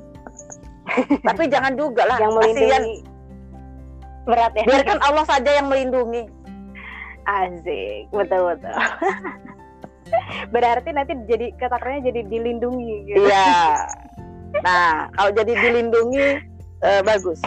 Tapi 1.28 1.42
jangan 1.52 1.76
juga 1.76 2.08
lah, 2.08 2.16
Yang 2.20 2.32
melindungi 2.36 2.96
berat 4.28 4.52
ya. 4.52 4.64
Biarkan 4.68 5.00
Allah 5.00 5.24
saja 5.24 5.50
yang 5.56 5.66
melindungi. 5.72 6.28
Asik, 7.28 8.08
betul 8.12 8.52
betul. 8.52 8.76
Berarti 10.54 10.88
nanti 10.92 11.12
jadi 11.28 11.52
katakannya 11.56 12.00
jadi 12.12 12.20
dilindungi 12.28 13.12
gitu. 13.12 13.28
Iya. 13.28 13.88
Nah, 14.64 15.12
kalau 15.12 15.30
jadi 15.36 15.52
dilindungi 15.52 16.26
eh, 16.84 17.00
bagus. 17.04 17.40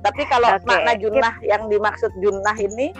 Tapi 0.00 0.22
kalau 0.32 0.48
Oke, 0.56 0.64
makna 0.66 0.96
junnah 0.96 1.34
yang 1.44 1.68
dimaksud 1.70 2.10
junnah 2.18 2.56
ini 2.58 2.90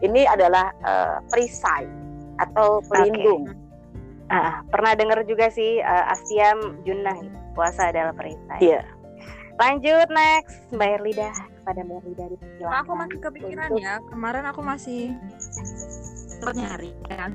ini 0.00 0.24
adalah 0.24 0.72
eh, 0.84 1.16
perisai 1.28 2.03
atau 2.38 2.82
pelindung. 2.86 3.50
Ah, 4.32 4.64
pernah 4.72 4.96
dengar 4.96 5.20
juga 5.28 5.52
sih 5.52 5.78
uh, 5.84 6.12
Asyam 6.16 6.80
Junnah 6.82 7.14
puasa 7.52 7.92
adalah 7.92 8.16
perisai. 8.16 8.58
Iya. 8.60 8.82
Lanjut 9.54 10.08
next 10.10 10.66
Mbak 10.74 10.90
Erlida 10.98 11.30
kepada 11.30 11.80
Mbak 11.86 11.96
Erlida 12.02 12.24
dipersilakan. 12.32 12.74
Aku 12.82 12.92
masih 12.98 13.18
kepikiran 13.20 13.68
Untuk- 13.70 13.84
ya. 13.84 13.94
Kemarin 14.10 14.44
aku 14.50 14.60
masih 14.64 15.00
nyari 16.44 16.92
kan. 17.08 17.30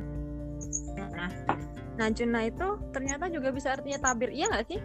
Nah, 1.16 1.32
nah 1.98 2.08
Junna 2.14 2.46
itu 2.46 2.68
ternyata 2.92 3.26
juga 3.32 3.50
bisa 3.50 3.74
artinya 3.74 3.98
tabir. 4.02 4.30
Iya 4.34 4.52
nggak 4.52 4.68
sih? 4.68 4.80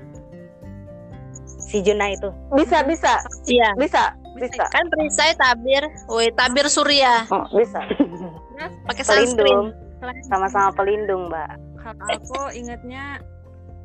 si 1.64 1.82
Junnah 1.82 2.12
itu. 2.14 2.30
Bisa 2.54 2.86
bisa 2.86 3.18
Iya. 3.50 3.74
bisa 3.74 4.14
bisa. 4.38 4.62
Kan 4.70 4.86
perisai 4.90 5.34
tabir. 5.34 5.82
Woi, 6.06 6.30
tabir 6.34 6.66
surya. 6.70 7.26
Oh, 7.30 7.46
bisa. 7.50 7.82
Pakai 8.86 9.02
Pelindung, 9.02 9.74
sunscreen. 9.74 9.83
Selain 9.98 10.22
sama-sama 10.26 10.70
pelindung 10.74 11.28
Mbak. 11.28 11.52
kalau 11.78 12.06
aku 12.08 12.40
ingatnya 12.56 13.20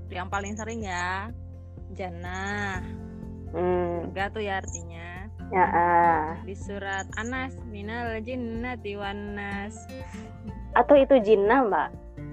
yang 0.10 0.28
paling 0.28 0.56
sering 0.56 0.82
ya 0.82 1.30
jannah. 1.94 2.82
Hmm, 3.50 4.10
Enggak 4.10 4.34
tuh 4.34 4.44
ya 4.46 4.62
artinya. 4.62 5.26
ya, 5.50 5.66
ah. 5.66 6.26
Di 6.46 6.54
surat 6.54 7.10
Anas 7.18 7.58
minal 7.68 8.22
jinnati 8.22 8.94
wan 8.94 9.34
nas. 9.34 9.74
Atau 10.78 10.94
itu 10.96 11.18
Jinnah 11.20 11.66
Mbak, 11.66 11.88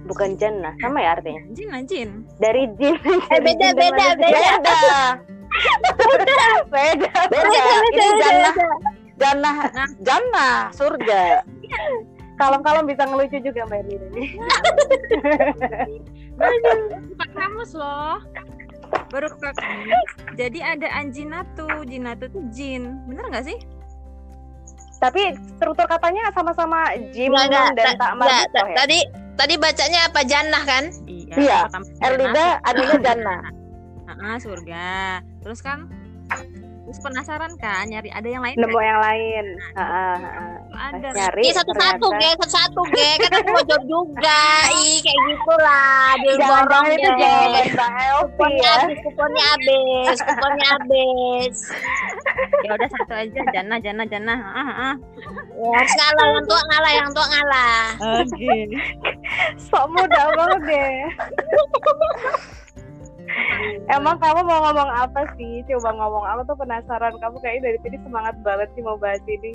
bukan 0.05 0.37
Jannah, 0.37 0.77
sama 0.77 1.01
ya 1.01 1.17
artinya. 1.17 1.41
Jin 1.57 1.73
jin. 1.89 2.09
Dari 2.37 2.69
jin. 2.77 2.93
Eh, 3.01 3.41
beda, 3.41 3.73
dan 3.73 3.81
beda, 3.81 4.05
manusia. 4.13 5.01
Beda. 6.07 6.37
beda. 6.69 7.19
Beda. 7.33 7.63
Ini 7.81 8.09
jannah 8.13 8.53
jannah 9.17 9.55
Nah. 9.73 9.89
jannah 10.05 10.57
surga. 10.69 11.41
Kalem-kalem 12.37 12.85
bisa 12.85 13.03
ngelucu 13.03 13.37
juga 13.41 13.65
Mbak 13.65 13.79
Erlida 13.81 14.07
nih. 14.13 14.29
Bukan 16.37 17.29
kamus 17.33 17.71
loh. 17.73 18.21
Baru 19.09 19.27
ke 19.27 19.49
Jadi 20.37 20.59
ada 20.61 20.87
anjinatu, 20.95 21.67
jinatu 21.83 22.29
tuh 22.29 22.43
jin. 22.53 23.03
Bener 23.09 23.25
nggak 23.27 23.45
sih? 23.49 23.57
Tapi 24.97 25.37
struktur 25.57 25.85
katanya 25.85 26.33
sama-sama 26.33 26.89
Jim 27.13 27.29
dan 27.37 27.73
ta- 27.77 27.97
tak 28.01 28.11
marbutoh 28.17 28.49
ta- 28.49 28.65
ya. 28.65 28.75
tadi 28.81 28.99
tadi 29.37 29.53
bacanya 29.57 29.99
apa 30.09 30.21
jannah 30.25 30.63
kan? 30.65 30.83
Iya. 31.05 31.69
pertama 31.69 31.85
Erlida 32.01 32.45
anunya 32.65 32.97
jannah. 33.01 33.41
Ah, 34.17 34.39
surga. 34.41 35.21
Terus 35.45 35.61
kan 35.61 35.85
terus 36.87 37.03
penasaran 37.03 37.51
kan 37.59 37.83
nyari 37.83 38.07
ada 38.07 38.23
yang 38.23 38.39
lain 38.39 38.55
Nemu 38.55 38.71
nggak? 38.71 38.87
yang 38.87 39.01
lain. 39.03 39.45
Heeh, 39.75 40.15
heeh. 40.23 40.55
ada 40.71 41.07
Nyari 41.11 41.41
Iya 41.43 41.53
satu-satu, 41.59 42.07
ternyata. 42.07 42.23
ge, 42.23 42.29
satu-satu, 42.39 42.81
ge. 42.95 43.09
Kan 43.19 43.31
aku 43.35 43.49
mau 43.51 43.63
jawab 43.67 43.83
juga. 43.83 44.41
Ih, 44.71 44.97
kayak 45.03 45.19
gitulah. 45.27 46.07
Dia 46.15 46.33
Jangan-jangan 46.39 46.87
itu 46.87 47.09
ge. 47.11 47.27
jawaban 47.27 47.67
Mbak 47.67 47.91
Elvi 47.91 48.23
Kuponnya 48.23 48.63
ya. 48.63 48.71
habis, 48.79 48.97
kuponnya 49.03 49.43
habis, 49.43 50.17
kuponnya 50.23 50.65
habis. 50.71 51.55
ya 52.63 52.69
udah 52.71 52.89
satu 52.89 53.13
aja 53.13 53.41
jannah 53.51 53.79
jannah 53.83 54.07
jannah 54.07 54.37
ah, 54.39 54.71
ah. 54.87 54.93
Ya, 55.57 55.67
harus 55.75 55.91
ngalah, 55.91 56.25
yang 56.31 56.45
tua 56.47 56.61
ngalah, 56.63 56.91
yang 56.95 57.09
tua 57.11 57.25
ngalah. 57.27 57.81
oke 58.23 58.55
Sok 59.59 59.85
muda 59.91 60.21
banget 60.31 60.61
deh. 60.63 60.95
Emang 63.87 64.19
kamu 64.19 64.41
mau 64.43 64.59
ngomong 64.67 64.89
apa 64.91 65.21
sih? 65.39 65.63
Coba 65.69 65.95
ngomong 65.95 66.25
apa 66.27 66.41
tuh 66.45 66.57
penasaran. 66.59 67.13
Kamu 67.17 67.37
kayaknya 67.39 67.71
dari 67.71 67.77
tadi 67.85 67.97
semangat 68.03 68.35
banget 68.43 68.67
sih 68.75 68.83
mau 68.83 68.99
bahas 68.99 69.23
ini. 69.27 69.51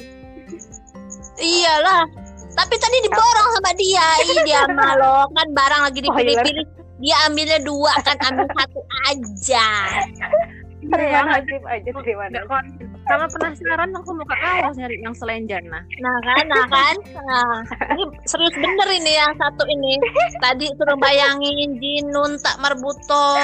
Iyalah. 1.41 2.05
Tapi 2.53 2.75
tadi 2.77 2.97
diborong 3.09 3.49
sama 3.59 3.73
dia. 3.77 4.07
Ih, 4.29 4.41
dia 4.45 4.63
malu 4.71 5.29
kan 5.33 5.49
barang 5.53 5.83
lagi 5.89 6.01
dipilih-pilih. 6.01 6.67
Dia 7.03 7.17
ambilnya 7.27 7.59
dua 7.67 7.93
kan 8.07 8.15
ambil 8.31 8.47
satu 8.55 8.81
aja. 9.11 9.69
Terima 10.83 11.07
Iya, 11.07 11.21
nasib 11.31 11.63
aja 11.63 11.91
terima 12.03 12.27
kon- 12.51 12.75
kalau 13.03 13.27
penasaran 13.35 13.91
aku 13.99 14.11
mau 14.15 14.27
ke 14.27 14.37
kaos 14.39 14.75
nyari 14.79 14.97
yang 15.03 15.15
selain 15.15 15.45
jannah 15.51 15.83
Nah 15.99 16.17
kan, 16.23 16.45
nah 16.47 16.67
kan. 16.71 16.97
Nah, 17.19 17.57
ini 17.95 18.05
serius 18.27 18.55
bener 18.59 18.89
ini 18.95 19.13
yang 19.15 19.35
satu 19.39 19.63
ini. 19.67 19.99
Tadi 20.39 20.67
suruh 20.79 20.99
bayangin 20.99 21.79
jinun 21.83 22.39
tak 22.43 22.59
marbuto. 22.63 23.39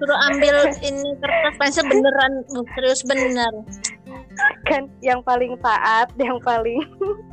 Suruh 0.00 0.18
ambil 0.32 0.72
ini 0.80 1.08
kertas 1.20 1.54
pensil 1.60 1.84
beneran 1.88 2.32
uh, 2.56 2.64
serius 2.76 3.00
bener. 3.04 3.52
Kan 4.68 4.88
yang 5.04 5.20
paling 5.20 5.56
taat, 5.60 6.08
yang 6.16 6.40
paling 6.40 6.80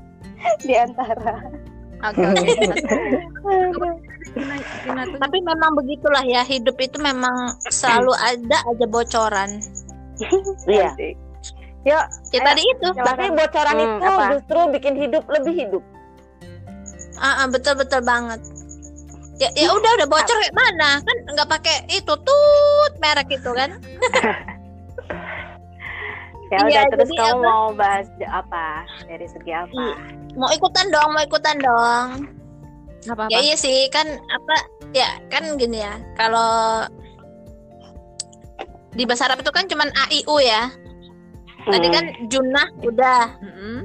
di 0.67 0.75
antara. 0.75 1.43
oke 2.03 2.23
oke 2.23 3.89
Tuh 4.27 5.17
Tapi 5.17 5.37
memang 5.41 5.73
begitulah 5.73 6.21
ya 6.21 6.41
hidup 6.41 6.77
itu 6.77 6.97
memang 6.97 7.53
selalu 7.67 8.13
ada 8.27 8.57
aja 8.65 8.85
bocoran. 8.85 9.49
Iya. 10.65 10.91
Yuk, 11.85 12.03
Ya 12.33 12.39
tadi 12.41 12.61
itu. 12.65 12.87
Tapi 12.91 13.25
bocoran 13.31 13.73
Hmm, 13.73 13.95
itu 13.95 14.03
apa? 14.03 14.23
justru 14.33 14.59
bikin 14.71 14.93
hidup 14.97 15.23
lebih 15.29 15.53
hidup. 15.55 15.83
Ah, 17.15 17.41
ah, 17.41 17.47
betul 17.47 17.75
betul 17.75 18.01
banget. 18.01 18.39
Ya, 19.37 19.47
ya 19.53 19.69
udah 19.69 19.91
udah 19.95 20.07
bocor 20.07 20.35
kayak 20.35 20.51
mana 20.51 20.97
kan 20.97 21.17
nggak 21.29 21.47
pakai 21.47 21.75
itu 21.87 22.09
tut 22.09 22.93
merek 22.97 23.29
itu 23.29 23.51
kan 23.53 23.69
ya 26.49 26.57
udah 26.57 26.73
Iya, 26.73 26.81
terus 26.89 27.09
kamu 27.11 27.35
apa? 27.35 27.45
mau 27.45 27.69
bahas 27.69 28.07
apa? 28.25 28.81
Dari 29.05 29.27
segi 29.29 29.51
apa? 29.53 29.69
Iya. 29.69 29.93
mau 30.33 30.49
ikutan 30.49 30.89
dong 30.89 31.13
mau 31.13 31.21
ikutan 31.21 31.53
dong 31.59 32.07
apa-apa. 33.13 33.31
ya 33.31 33.39
iya 33.43 33.55
sih 33.55 33.87
kan 33.93 34.07
apa 34.09 34.55
ya 34.91 35.09
kan 35.31 35.55
gini 35.55 35.83
ya 35.83 35.95
kalau 36.19 36.83
di 38.97 39.05
bahasa 39.05 39.29
Arab 39.29 39.45
itu 39.45 39.51
kan 39.53 39.69
cuman 39.69 39.89
a 39.93 40.05
i 40.09 40.25
u 40.25 40.41
ya 40.41 40.73
tadi 41.67 41.87
Hmm. 41.87 41.95
kan 41.95 42.05
junah 42.31 42.67
udah 42.81 43.23
Mm-mm. 43.43 43.77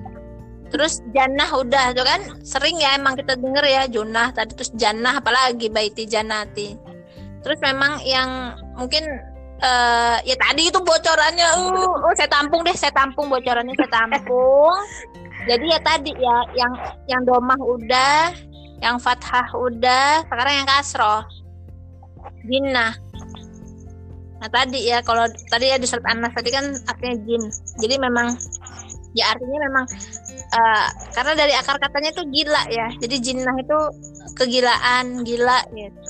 terus 0.73 1.05
jannah 1.13 1.51
udah 1.53 1.93
tuh 1.93 2.07
kan 2.07 2.21
sering 2.47 2.79
ya 2.81 2.97
emang 2.97 3.19
kita 3.19 3.37
denger 3.37 3.65
ya 3.67 3.83
junah 3.91 4.33
tadi 4.33 4.57
terus 4.57 4.73
jannah 4.79 5.19
apalagi 5.21 5.69
baiti 5.69 6.09
janati 6.09 6.79
terus 7.43 7.59
memang 7.61 8.01
yang 8.07 8.57
mungkin 8.79 9.05
eh 9.63 10.17
ya 10.27 10.35
tadi 10.39 10.71
itu 10.71 10.79
bocorannya 10.83 11.47
uh, 11.55 11.87
oh, 12.03 12.15
saya 12.19 12.27
tampung 12.27 12.67
deh 12.67 12.75
saya 12.75 12.91
tampung 12.95 13.31
bocorannya 13.31 13.75
saya 13.79 13.91
tampung 13.95 14.79
jadi 15.51 15.65
ya 15.77 15.81
tadi 15.83 16.13
ya 16.19 16.37
yang 16.59 16.73
yang 17.07 17.23
domah 17.23 17.59
udah 17.59 18.35
yang 18.83 18.99
fathah 18.99 19.47
udah 19.55 20.27
sekarang 20.27 20.55
yang 20.63 20.69
kasroh 20.69 21.23
jinnah 22.45 22.99
nah 24.43 24.51
tadi 24.51 24.91
ya 24.91 24.99
kalau 25.07 25.31
tadi 25.47 25.71
ya 25.71 25.79
di 25.79 25.87
surat 25.87 26.03
An-Nas 26.11 26.35
tadi 26.35 26.51
kan 26.51 26.75
artinya 26.91 27.15
jin 27.23 27.43
jadi 27.79 27.95
memang 28.03 28.35
ya 29.15 29.31
artinya 29.31 29.71
memang 29.71 29.85
eh, 30.35 30.87
karena 31.15 31.33
dari 31.39 31.55
akar 31.55 31.79
katanya 31.79 32.11
itu 32.11 32.27
gila 32.27 32.63
ya 32.67 32.91
jadi 32.99 33.17
jinnah 33.23 33.55
itu 33.55 33.79
kegilaan 34.35 35.23
gila 35.23 35.63
gitu. 35.77 36.01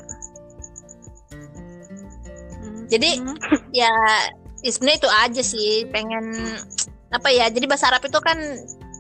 Jadi 2.93 3.25
Mm. 3.25 3.37
ya, 3.73 3.89
ya 4.61 4.69
sebenarnya 4.69 5.01
itu 5.01 5.11
aja 5.11 5.43
sih 5.43 5.73
pengen 5.89 6.25
apa 7.09 7.29
ya 7.33 7.49
jadi 7.49 7.65
bahasa 7.65 7.89
Arab 7.89 8.05
itu 8.05 8.21
kan 8.21 8.37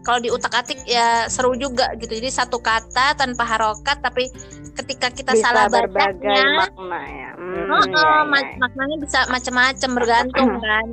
kalau 0.02 0.18
di 0.18 0.28
utak 0.28 0.52
atik 0.52 0.82
ya 0.82 1.26
seru 1.26 1.54
juga 1.54 1.94
gitu 1.94 2.10
jadi 2.10 2.26
satu 2.28 2.58
kata 2.58 3.14
tanpa 3.14 3.46
harokat 3.46 3.98
tapi 3.98 4.26
ketika 4.74 5.08
kita 5.08 5.32
Bisa 5.32 5.46
salah 5.48 5.66
bacanya 5.70 6.42
makna 6.58 7.00
ya. 7.06 7.30
Hmm, 7.38 7.68
oh, 7.68 7.82
iya, 7.84 7.98
oh, 7.98 8.08
iya, 8.08 8.10
ma- 8.24 8.54
maknanya 8.58 8.96
bisa 8.98 9.18
macam-macam 9.28 9.90
bergantung 9.94 10.50
kan 10.64 10.88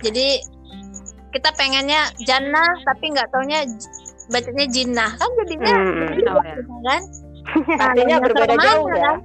jadi 0.00 0.28
kita 1.30 1.50
pengennya 1.52 2.14
jannah 2.22 2.72
tapi 2.84 3.10
nggak 3.10 3.28
taunya 3.28 3.66
bacanya 4.30 4.64
jinnah 4.70 5.10
kan 5.14 5.30
jadinya 5.44 5.74
Hmm. 5.74 5.98
begitu 6.08 6.30
Oh, 6.30 6.40
ya. 6.40 6.54
kan 6.86 7.02
Artinya 7.84 8.16
berbeda 8.22 8.54
jauh 8.56 8.88
ya. 8.88 9.04
kan? 9.04 9.18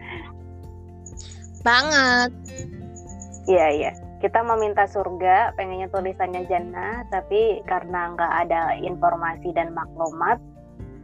banget 1.60 2.32
Iya 3.45 3.68
iya. 3.72 3.91
Kita 4.20 4.44
meminta 4.44 4.84
surga, 4.84 5.56
pengennya 5.56 5.88
tulisannya 5.88 6.44
jannah, 6.52 7.08
tapi 7.08 7.64
karena 7.64 8.12
nggak 8.20 8.34
ada 8.48 8.76
informasi 8.76 9.56
dan 9.56 9.72
maklumat, 9.72 10.36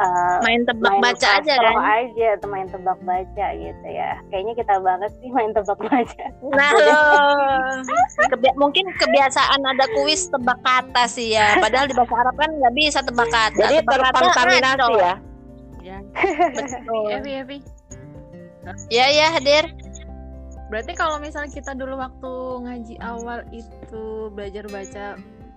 eh, 0.04 0.38
main 0.44 0.68
tebak 0.68 1.00
main 1.00 1.00
baca 1.00 1.28
aja 1.40 1.56
kan 1.56 1.76
aja 1.80 2.28
atau 2.36 2.48
main 2.52 2.68
tebak 2.68 3.00
baca 3.08 3.48
gitu 3.56 3.88
ya. 3.88 4.20
Kayaknya 4.28 4.54
kita 4.60 4.76
banget 4.84 5.12
sih 5.24 5.32
main 5.32 5.56
tebak 5.56 5.80
baca. 5.80 6.26
Nah. 6.52 6.72
Kebi- 8.36 8.58
mungkin 8.60 8.84
kebiasaan 9.00 9.64
ada 9.64 9.88
kuis 9.96 10.28
tebak 10.28 10.60
kata 10.60 11.08
sih 11.08 11.40
ya. 11.40 11.56
Padahal 11.64 11.88
di 11.88 11.96
bahasa 11.96 12.16
Arab 12.20 12.36
kan 12.36 12.52
nggak 12.52 12.76
bisa 12.76 13.00
tebak 13.00 13.32
kata. 13.32 13.56
Jadi 13.64 13.76
tebak 13.80 14.12
terkontaminasi 14.12 14.92
ya. 15.00 15.16
Ya. 15.86 15.98
Betul. 16.52 17.08
Ya 18.92 19.06
ya 19.14 19.28
hadir. 19.32 19.85
Berarti 20.70 20.98
kalau 20.98 21.22
misalnya 21.22 21.54
kita 21.54 21.78
dulu 21.78 22.02
waktu 22.02 22.34
ngaji 22.66 22.96
awal 23.02 23.46
itu 23.54 24.34
belajar 24.34 24.66
baca 24.66 25.06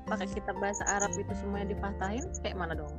pakai 0.08 0.28
kitab 0.32 0.56
bahasa 0.60 0.84
Arab 0.88 1.12
itu 1.16 1.32
semuanya 1.36 1.72
dipatahin 1.72 2.24
kayak 2.44 2.56
mana 2.56 2.76
dong? 2.76 2.92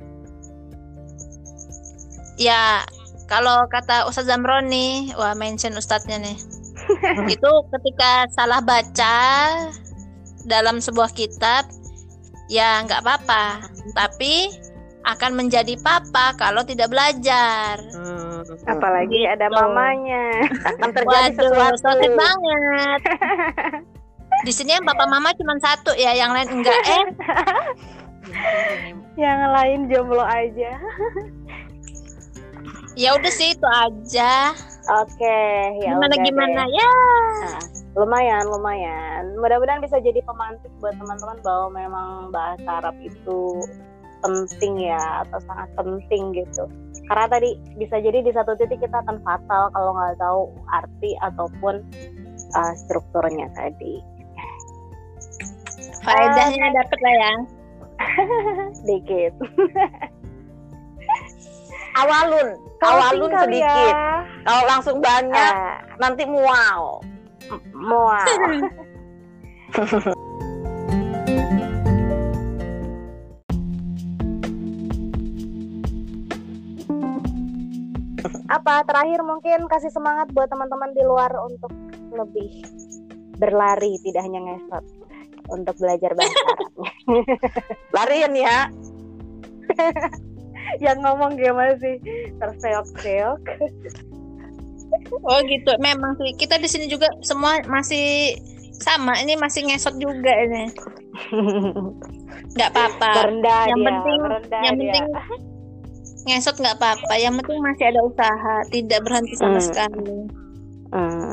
Ya 2.34 2.82
kalau 3.30 3.62
kata 3.70 4.10
Ustadz 4.10 4.26
Zamron 4.26 4.66
nih, 4.66 5.14
wah 5.14 5.38
mention 5.38 5.78
ustadznya 5.78 6.18
nih. 6.18 6.38
itu 7.34 7.50
ketika 7.70 8.26
salah 8.34 8.58
baca 8.58 9.14
dalam 10.50 10.82
sebuah 10.82 11.14
kitab, 11.14 11.62
ya 12.50 12.82
nggak 12.82 13.06
apa-apa. 13.06 13.70
Tapi 13.94 14.50
akan 15.02 15.30
menjadi 15.34 15.74
papa 15.76 16.34
kalau 16.34 16.60
tidak 16.60 16.88
belajar. 16.88 17.78
Hmm. 17.90 18.42
Apalagi 18.66 19.24
ada 19.24 19.46
Gitu. 19.46 19.54
mamanya. 19.54 20.24
akan 20.66 20.88
terjadi 20.90 21.30
Waduh, 21.30 21.38
sesuatu. 21.38 21.82
sakit 21.82 22.10
banget. 22.12 23.00
Di 24.40 24.50
sini 24.50 24.72
yang 24.72 24.82
papa 24.82 25.04
mama 25.04 25.30
cuma 25.34 25.54
satu 25.58 25.90
ya, 25.94 26.10
yang 26.12 26.30
lain 26.30 26.48
enggak. 26.50 26.74
Eh, 26.82 27.04
Yang 29.18 29.40
lain 29.50 29.78
jomblo 29.86 30.22
aja. 30.22 30.70
ya 32.94 33.08
udah 33.12 33.28
sih 33.28 33.52
itu 33.52 33.66
aja. 33.66 34.54
Oke, 34.96 35.38
ya 35.78 35.92
gimana 35.92 36.08
udah 36.08 36.18
gimana 36.20 36.60
deh. 36.62 36.66
ya? 36.72 36.90
Nah, 36.90 37.58
lumayan, 37.96 38.44
lumayan. 38.46 39.22
Mudah-mudahan 39.36 39.80
bisa 39.80 39.98
jadi 39.98 40.20
pemantik 40.20 40.70
buat 40.78 40.94
teman-teman 40.94 41.36
bahwa 41.40 41.66
memang 41.70 42.08
bahasa 42.30 42.68
Arab 42.80 42.94
itu 42.98 43.60
penting 44.20 44.88
ya 44.88 45.24
atau 45.26 45.38
sangat 45.44 45.68
penting 45.76 46.32
gitu. 46.36 46.64
Karena 47.10 47.26
tadi 47.26 47.58
bisa 47.74 47.98
jadi 47.98 48.22
di 48.22 48.30
satu 48.30 48.54
titik 48.54 48.80
kita 48.80 49.02
akan 49.02 49.18
fatal 49.26 49.72
kalau 49.74 49.90
nggak 49.96 50.16
tahu 50.20 50.40
arti 50.70 51.10
ataupun 51.24 51.82
uh, 52.54 52.72
strukturnya 52.86 53.50
tadi. 53.56 53.98
Faedahnya 56.00 56.66
dapet 56.72 56.98
lah 57.02 57.14
ya. 57.14 57.32
Sedikit. 58.80 59.32
Awalun, 62.00 62.48
awalun 62.86 63.28
Closing 63.28 63.34
kali 63.34 63.58
sedikit. 63.60 63.94
Ya. 63.94 64.24
Kalau 64.46 64.62
langsung 64.64 64.96
banyak 65.04 65.52
Ah, 65.52 65.82
nanti 66.00 66.22
mual. 66.24 67.04
mual. 67.74 68.24
Apa 78.48 78.82
terakhir 78.86 79.20
mungkin 79.22 79.66
kasih 79.70 79.92
semangat 79.92 80.30
buat 80.34 80.50
teman-teman 80.50 80.90
di 80.92 81.02
luar 81.04 81.30
untuk 81.46 81.70
lebih 82.10 82.66
berlari 83.40 83.96
tidak 84.04 84.22
hanya 84.28 84.40
ngesot 84.44 84.84
untuk 85.50 85.74
belajar 85.80 86.12
bahasa 86.14 86.38
Arab. 86.46 86.70
Larian 87.96 88.34
ya. 88.36 88.58
Yang 90.84 90.98
ngomong 91.02 91.34
gimana 91.40 91.74
sih? 91.80 91.98
Terseok-seok. 92.38 93.40
Oh 95.26 95.38
gitu. 95.46 95.72
Memang 95.82 96.14
sih 96.20 96.30
kita 96.38 96.58
di 96.60 96.68
sini 96.70 96.86
juga 96.86 97.10
semua 97.26 97.58
masih 97.66 98.38
sama. 98.78 99.18
Ini 99.18 99.34
masih 99.40 99.66
ngesot 99.66 99.98
juga 99.98 100.30
ini. 100.30 100.70
Nggak 102.54 102.70
apa-apa. 102.70 103.10
Yang 103.26 103.42
dia, 103.42 103.86
penting, 103.88 104.20
yang 104.62 104.76
dia. 104.78 104.92
penting 104.94 105.49
ngesot 106.26 106.56
nggak 106.58 106.76
apa-apa. 106.76 107.14
Yang 107.16 107.34
penting 107.44 107.60
masih 107.62 107.86
ada 107.92 108.00
usaha, 108.04 108.54
tidak 108.68 109.00
berhenti 109.04 109.34
sama 109.36 109.58
Hmm. 109.58 109.66
sekali. 109.66 110.18
Hmm. 110.90 111.32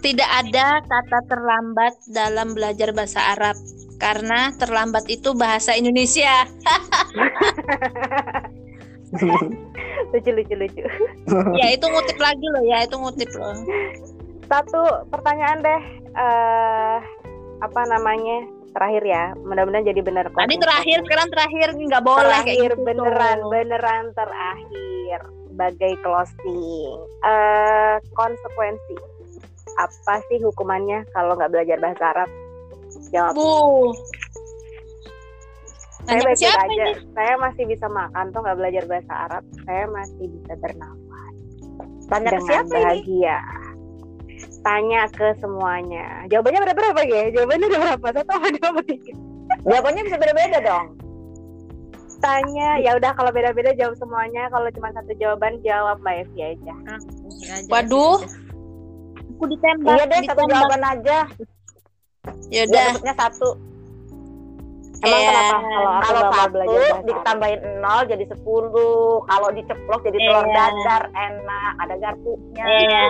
Tidak 0.00 0.30
ada 0.32 0.80
kata 0.80 1.18
terlambat 1.28 1.92
dalam 2.08 2.56
belajar 2.56 2.88
bahasa 2.96 3.20
Arab 3.36 3.52
karena 4.00 4.48
terlambat 4.56 5.04
itu 5.12 5.36
bahasa 5.36 5.76
Indonesia. 5.76 6.48
lucu 10.10 10.30
lucu 10.30 10.54
lucu. 10.56 10.84
ya 11.58 11.66
itu 11.74 11.84
ngutip 11.84 12.16
lagi 12.16 12.46
loh 12.56 12.64
ya, 12.64 12.86
itu 12.86 12.96
ngutip 12.96 13.30
loh. 13.36 13.54
Satu 14.48 15.06
pertanyaan 15.12 15.60
deh, 15.60 15.82
eh 16.16 16.98
apa 17.60 17.80
namanya 17.92 18.48
terakhir 18.72 19.02
ya. 19.04 19.24
Mudah-mudahan 19.38 19.86
jadi 19.86 20.00
benar. 20.00 20.24
Tadi 20.30 20.56
closing 20.56 20.60
terakhir, 20.60 20.98
sekarang 21.06 21.28
terakhir 21.30 21.66
nggak 21.74 22.04
boleh 22.04 22.24
kayak 22.24 22.46
terakhir 22.46 22.72
gitu. 22.74 22.86
beneran 22.86 23.38
beneran 23.50 24.04
terakhir 24.14 25.20
sebagai 25.50 25.92
closing. 26.02 26.98
Eh 27.26 27.96
konsekuensi 28.14 28.96
apa 29.78 30.14
sih 30.28 30.38
hukumannya 30.42 31.06
kalau 31.14 31.38
nggak 31.38 31.52
belajar 31.52 31.78
bahasa 31.78 32.04
Arab? 32.16 32.28
Jawab. 33.14 33.32
Bu. 33.34 33.94
saya 36.08 36.34
siapa 36.34 36.66
aja. 36.66 36.74
ini? 36.74 36.88
Saya 37.14 37.34
masih 37.38 37.64
bisa 37.70 37.86
makan 37.86 38.34
tuh 38.34 38.40
nggak 38.42 38.58
belajar 38.58 38.84
bahasa 38.88 39.12
Arab. 39.30 39.44
Saya 39.62 39.84
masih 39.86 40.26
bisa 40.26 40.52
bernafas 40.58 41.34
Tanya 42.10 42.30
ke 42.34 42.38
dengan 42.40 42.46
siapa 42.50 42.74
ini? 42.74 42.82
Tanya 44.60 45.08
ke 45.08 45.32
semuanya. 45.40 46.28
Jawabannya 46.28 46.60
berapa 46.60 46.76
berapa 46.76 47.00
ya? 47.02 47.32
Jawabannya 47.32 47.66
ada 47.66 47.78
berapa? 47.80 48.06
Satu 48.12 48.30
apa 48.30 48.46
dua 48.52 48.66
apa 48.68 48.80
tiga? 48.84 49.12
Jawabannya 49.64 50.02
bisa 50.04 50.16
beda-beda 50.16 50.58
dong. 50.60 50.86
Tanya, 52.20 52.76
ya 52.76 53.00
udah 53.00 53.16
kalau 53.16 53.32
beda-beda 53.32 53.72
jawab 53.72 53.96
semuanya. 53.96 54.52
Kalau 54.52 54.68
cuma 54.70 54.92
satu 54.92 55.16
jawaban 55.16 55.56
jawab 55.64 55.96
Mbak 56.04 56.28
Evi 56.28 56.40
aja. 56.52 56.74
Ah, 56.84 57.00
sengaja, 57.00 57.68
Waduh. 57.72 58.20
sengaja. 58.20 58.38
Aku 59.32 59.44
ditembak. 59.48 59.94
Iya 59.96 60.04
deh, 60.04 60.20
satu 60.28 60.42
jawaban 60.44 60.82
aja. 60.84 61.18
Ya 62.52 62.62
Biar 62.68 62.92
udah. 62.92 63.16
satu. 63.16 63.48
Emang 65.00 65.16
Iya. 65.16 65.32
kenapa 65.32 65.56
kalau 65.56 65.88
aku 65.88 66.04
Kalau 66.04 66.20
satu 66.36 66.52
belajar 66.52 66.92
ditambahin 67.08 67.60
nol 67.80 68.00
jadi 68.04 68.24
sepuluh. 68.28 69.24
Kalau 69.24 69.48
diceplok 69.56 70.00
jadi 70.04 70.18
telur 70.20 70.44
Iya. 70.44 70.52
dadar 70.52 71.02
enak. 71.08 71.72
Ada 71.80 71.94
garpunya. 71.96 72.64
Iya. 72.68 73.04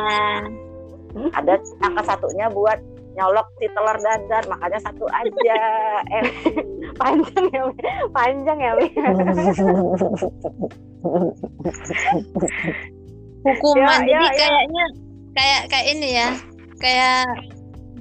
Ada 1.35 1.59
angka 1.83 2.03
satunya 2.07 2.47
buat 2.51 2.79
nyolok 3.19 3.47
si 3.59 3.67
telur 3.75 3.99
dadar. 3.99 4.45
Makanya 4.47 4.79
satu 4.83 5.07
aja. 5.11 5.59
Eh, 6.11 6.27
panjang 6.97 7.47
ya, 7.53 7.63
Mi. 7.69 7.77
panjang 8.11 8.59
ya, 8.59 8.73
Mi. 8.75 8.87
Hukuman. 13.47 14.01
Ya, 14.05 14.21
Jadi 14.21 14.27
ya, 14.27 14.31
ya. 14.33 14.37
kayaknya 14.37 14.85
kayak 15.37 15.61
kayak 15.71 15.87
ini 15.93 16.09
ya. 16.19 16.29
Kayak 16.81 17.25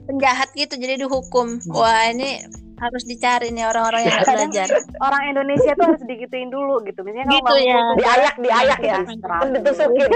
penjahat 0.09 0.49
gitu 0.57 0.73
jadi 0.79 0.95
dihukum. 1.05 1.61
Wah, 1.69 2.09
ini 2.09 2.41
harus 2.79 3.03
dicari 3.03 3.51
nih 3.51 3.67
orang-orang 3.67 4.07
yang 4.07 4.19
Kadang 4.23 4.49
belajar. 4.49 4.67
Orang 5.03 5.23
Indonesia 5.27 5.71
tuh 5.75 5.85
harus 5.91 6.03
digituin 6.07 6.49
dulu 6.49 6.79
gitu. 6.87 7.03
Misalnya 7.03 7.27
kalau 7.27 7.39
Gitu 7.39 7.45
mau 7.45 7.59
ya. 7.59 7.79
diayak, 7.99 8.35
diayak 8.39 8.79
ya. 8.79 8.97
diserang. 9.03 9.41
Kan 9.43 9.49
ditusukin. 9.55 10.09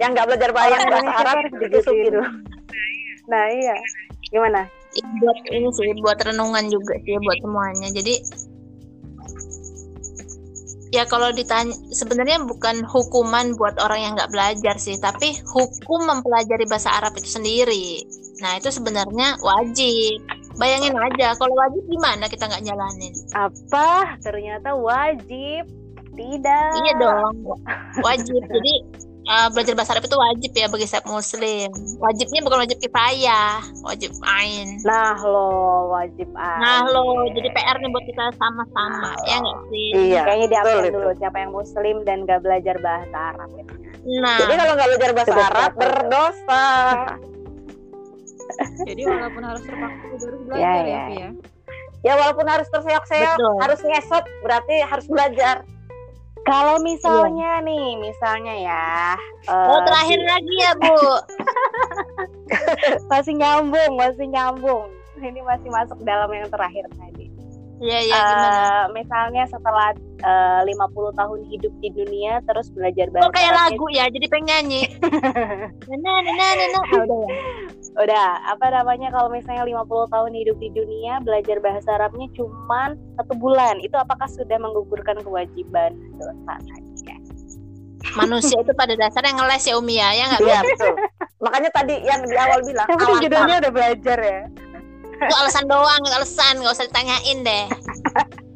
Yang 0.00 0.10
nggak 0.16 0.26
belajar 0.32 0.50
bahasa 0.56 0.76
Arab 1.04 1.36
harus 1.44 1.54
ditusukin. 1.60 2.12
dulu. 2.16 2.24
Nah 3.26 3.44
iya, 3.50 3.76
gimana? 4.30 4.62
Ini 4.96 5.12
buat 5.20 5.38
ini 5.52 5.68
sih 5.76 5.92
buat 6.00 6.18
renungan 6.24 6.64
juga 6.72 6.94
sih 7.04 7.18
buat 7.20 7.38
semuanya. 7.44 7.88
Jadi 7.92 8.14
ya 10.94 11.04
kalau 11.04 11.28
ditanya 11.34 11.74
sebenarnya 11.92 12.40
bukan 12.46 12.86
hukuman 12.86 13.52
buat 13.58 13.76
orang 13.82 14.00
yang 14.00 14.12
nggak 14.16 14.32
belajar 14.32 14.74
sih, 14.80 14.96
tapi 14.96 15.36
hukum 15.52 16.06
mempelajari 16.08 16.64
bahasa 16.70 16.94
Arab 16.96 17.18
itu 17.18 17.28
sendiri. 17.28 18.06
Nah 18.40 18.56
itu 18.56 18.70
sebenarnya 18.72 19.36
wajib. 19.42 20.22
Bayangin 20.56 20.96
aja 20.96 21.36
kalau 21.36 21.54
wajib 21.56 21.84
gimana 21.84 22.24
kita 22.26 22.48
nggak 22.48 22.64
jalanin? 22.64 23.12
Apa? 23.36 24.16
Ternyata 24.24 24.72
wajib. 24.76 25.68
Tidak. 26.16 26.70
Iya 26.80 26.92
dong, 26.96 27.44
wajib. 28.00 28.40
Jadi 28.48 28.74
uh, 29.28 29.48
belajar 29.52 29.76
bahasa 29.76 29.92
Arab 29.92 30.08
itu 30.08 30.16
wajib 30.16 30.50
ya 30.56 30.66
bagi 30.72 30.86
setiap 30.88 31.04
muslim. 31.12 31.68
Wajibnya 32.00 32.40
bukan 32.40 32.58
wajib 32.64 32.78
kifayah, 32.80 33.60
wajib 33.84 34.16
ain. 34.24 34.80
Nah 34.86 35.12
lo 35.20 35.92
wajib 35.92 36.32
Nah 36.32 36.88
aja. 36.88 36.88
lo 36.88 37.28
jadi 37.36 37.52
PR 37.52 37.76
nih 37.84 37.90
buat 37.92 38.04
kita 38.08 38.24
sama-sama 38.40 39.12
ya 39.28 39.36
nggak 39.44 39.60
sih? 39.68 39.88
Iya. 39.92 40.22
Kayaknya 40.24 40.46
diapain 40.48 40.84
dulu 40.88 41.10
siapa 41.20 41.36
yang 41.36 41.52
muslim 41.52 41.96
dan 42.08 42.24
gak 42.24 42.40
belajar 42.40 42.76
bahasa 42.80 43.16
Arab 43.36 43.48
gitu. 43.60 43.72
Nah, 44.06 44.38
Jadi 44.38 44.52
kalau 44.54 44.72
nggak 44.78 44.88
belajar 44.94 45.12
bahasa 45.12 45.34
Arab 45.36 45.72
berdosa. 45.74 46.64
Jadi 48.86 49.02
walaupun 49.06 49.42
harus 49.44 49.62
terpaksa 49.64 50.04
juga 50.12 50.26
harus 50.26 50.40
belajar 50.46 50.62
Ya, 50.62 50.72
ya, 50.74 50.84
ya, 50.84 51.04
ya. 51.12 51.28
Ya 52.04 52.12
walaupun 52.14 52.46
harus 52.46 52.68
terseok-seok, 52.70 53.38
harus 53.58 53.80
ngesot, 53.82 54.24
berarti 54.44 54.74
harus 54.84 55.06
belajar. 55.10 55.56
Kalau 56.46 56.78
misalnya 56.78 57.58
nih, 57.58 57.98
misalnya 57.98 58.54
ya, 58.54 59.18
oh 59.50 59.82
terakhir 59.82 60.20
lagi 60.22 60.54
ya 60.62 60.72
Bu. 60.78 60.94
masih 63.10 63.34
nyambung, 63.34 63.92
masih 63.98 64.26
nyambung. 64.30 64.86
Ini 65.18 65.40
masih 65.42 65.66
masuk 65.72 65.98
dalam 66.06 66.30
yang 66.30 66.46
terakhir 66.46 66.86
tadi. 66.94 67.15
Iya 67.76 67.98
iya 68.08 68.16
gimana? 68.16 68.48
Eh, 68.56 68.84
misalnya 68.96 69.44
setelah 69.52 69.92
eh, 70.24 70.60
50 70.64 71.18
tahun 71.20 71.40
hidup 71.52 71.72
di 71.84 71.88
dunia 71.92 72.40
terus 72.48 72.72
belajar 72.72 73.12
bahasa 73.12 73.28
Kok 73.28 73.34
kayak 73.36 73.52
Arabnya 73.52 73.68
lagu 73.76 73.86
ya, 73.92 74.04
jadi 74.08 74.26
pengen 74.32 74.46
nyanyi. 74.48 74.82
Nana 75.92 76.12
nana 76.24 76.46
nana. 76.56 76.80
Ah, 76.80 77.00
udah 77.04 77.20
ya. 77.20 77.36
udah 78.00 78.26
apa 78.56 78.66
namanya 78.72 79.08
kalau 79.12 79.28
misalnya 79.28 79.68
50 79.68 80.12
tahun 80.14 80.32
hidup 80.32 80.56
di 80.56 80.68
dunia 80.72 81.20
belajar 81.20 81.56
bahasa 81.60 81.88
Arabnya 82.00 82.32
cuman 82.32 82.96
satu 83.20 83.34
bulan 83.36 83.76
itu 83.84 83.96
apakah 83.96 84.28
sudah 84.28 84.56
menggugurkan 84.56 85.20
kewajiban 85.20 85.92
dosa 86.16 86.54
saja 86.64 87.16
Manusia 88.14 88.62
itu 88.62 88.72
pada 88.78 88.94
dasarnya 88.94 89.34
ngeles 89.34 89.66
ya 89.66 89.74
Umi 89.76 89.98
ya, 89.98 90.08
ya 90.14 90.24
nggak? 90.30 90.40
Iya 90.46 90.60
betul. 90.62 90.94
Makanya 91.42 91.70
tadi 91.74 91.94
yang 92.06 92.20
di 92.22 92.36
awal 92.38 92.60
bilang 92.62 92.86
tapi 92.92 93.12
judulnya 93.18 93.56
udah 93.66 93.72
belajar 93.72 94.18
ya 94.22 94.40
Itu 95.16 95.34
alasan 95.34 95.64
doang, 95.66 96.02
alasan, 96.06 96.60
nggak 96.60 96.74
usah 96.74 96.86
ditanyain 96.86 97.38
deh. 97.40 97.66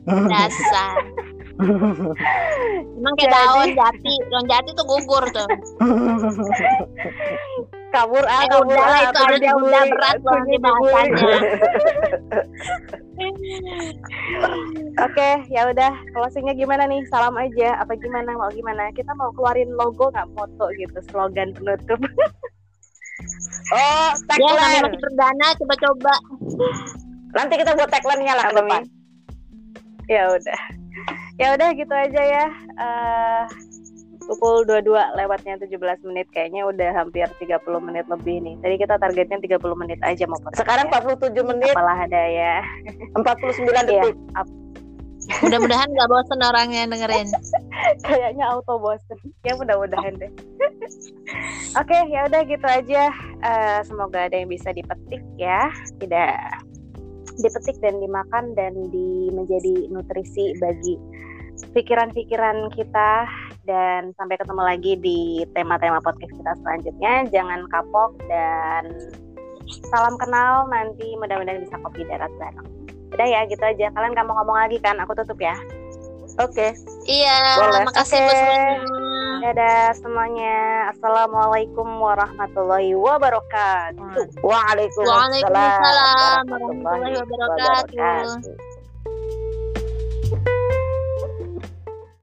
Dasar. 0.06 0.96
Emang 2.96 3.14
kayak 3.16 3.28
Jadi- 3.28 3.36
daun 3.36 3.68
jati, 3.76 4.14
daun 4.28 4.46
jati 4.48 4.70
tuh 4.72 4.86
gugur 4.88 5.24
tuh. 5.28 5.48
kabur 7.90 8.22
ah 8.22 8.40
Eh, 8.40 8.48
kabur 8.48 8.70
udah 8.70 8.86
ah 8.86 9.00
itu 9.02 9.18
aja 9.18 9.36
dibully, 9.36 9.66
udah 9.66 9.82
berat 9.90 10.18
banget 10.22 10.60
bahasannya. 10.62 11.36
Oke, 15.04 15.30
ya 15.50 15.62
udah. 15.66 15.92
Closingnya 16.14 16.54
gimana 16.54 16.86
nih? 16.86 17.02
Salam 17.10 17.34
aja. 17.36 17.82
Apa 17.82 17.98
gimana? 17.98 18.30
Mau 18.32 18.48
gimana? 18.50 18.88
Kita 18.94 19.10
mau 19.18 19.34
keluarin 19.34 19.74
logo 19.74 20.08
nggak 20.08 20.30
foto 20.32 20.70
gitu, 20.78 20.98
slogan 21.10 21.50
penutup. 21.52 21.98
Oh, 23.70 24.10
Ya 24.10 24.26
tagline. 24.26 24.82
masih 24.84 24.98
perdana, 24.98 25.46
coba-coba. 25.56 26.14
Nanti 27.30 27.54
kita 27.56 27.72
buat 27.72 27.88
tagline-nya 27.88 28.34
lah 28.34 28.44
ke 28.44 28.54
depan. 28.56 28.82
ya 30.06 30.26
udah. 30.28 30.60
Ya 31.38 31.54
udah 31.54 31.68
gitu 31.72 31.94
aja 31.94 32.18
ya. 32.20 32.46
Eh 32.76 33.42
pukul 34.20 34.62
22 34.62 34.90
lewatnya 35.16 35.58
17 35.58 35.74
menit 36.04 36.26
kayaknya 36.30 36.62
udah 36.62 36.90
hampir 36.92 37.26
30 37.38 37.56
menit 37.80 38.06
lebih 38.06 38.38
nih. 38.40 38.54
Tadi 38.58 38.74
kita 38.76 38.94
targetnya 38.96 39.38
30 39.38 39.58
menit 39.76 39.98
aja 40.02 40.22
mau 40.26 40.38
podcast. 40.38 40.60
Sekarang 40.60 40.86
47 40.86 41.42
menit, 41.44 41.72
apalah 41.72 41.98
ada 42.00 42.22
ya. 42.26 42.62
49 43.14 43.70
Iya. 43.70 43.82
detik. 43.84 44.16
Mudah-mudahan 45.38 45.88
nggak 45.94 46.10
bosan 46.10 46.40
orangnya 46.42 46.90
dengerin. 46.90 47.28
Kayaknya 48.06 48.44
auto 48.50 48.76
bosen. 48.82 49.18
Ya 49.46 49.54
mudah-mudahan 49.54 50.18
deh. 50.18 50.32
Oke, 51.80 51.98
ya 52.10 52.26
udah 52.26 52.42
gitu 52.44 52.66
aja. 52.66 53.14
Eh, 53.40 53.80
semoga 53.86 54.26
ada 54.26 54.34
yang 54.34 54.50
bisa 54.50 54.74
dipetik 54.74 55.22
ya. 55.38 55.70
Tidak 56.02 56.34
dipetik 57.40 57.76
dan 57.80 58.02
dimakan 58.02 58.52
dan 58.58 58.74
di 58.92 59.32
menjadi 59.32 59.88
nutrisi 59.88 60.52
bagi 60.60 60.98
pikiran-pikiran 61.72 62.72
kita 62.72 63.28
dan 63.68 64.10
sampai 64.16 64.36
ketemu 64.40 64.62
lagi 64.64 64.92
di 64.98 65.44
tema-tema 65.54 66.02
podcast 66.02 66.32
kita 66.32 66.52
selanjutnya. 66.64 67.14
Jangan 67.30 67.60
kapok 67.70 68.18
dan 68.26 68.84
salam 69.94 70.18
kenal 70.18 70.66
nanti 70.68 71.14
mudah-mudahan 71.16 71.62
bisa 71.62 71.76
kopi 71.80 72.02
darat 72.08 72.32
bareng. 72.40 72.79
Udah 73.10 73.26
ya 73.26 73.40
gitu 73.46 73.62
aja. 73.62 73.86
Kalian 73.90 74.14
kamu 74.14 74.30
ngomong 74.32 74.56
lagi 74.56 74.78
kan? 74.78 74.96
Aku 75.02 75.12
tutup 75.18 75.38
ya. 75.38 75.54
Oke. 76.38 76.72
Iya, 77.10 77.58
Boleh. 77.58 77.82
makasih 77.84 78.22
buat 78.22 78.36
semuanya. 78.38 78.78
Dadah 79.40 79.84
semuanya. 79.98 80.56
Assalamualaikum 80.94 81.88
warahmatullahi 81.98 82.92
wabarakatuh. 82.94 84.40
Waalaikumsalam 84.40 85.32
Waalaikumsalam 85.32 86.44
warahmatullahi 86.46 87.14
wabarakatuh. 87.18 87.98
wabarakatuh. 87.98 88.69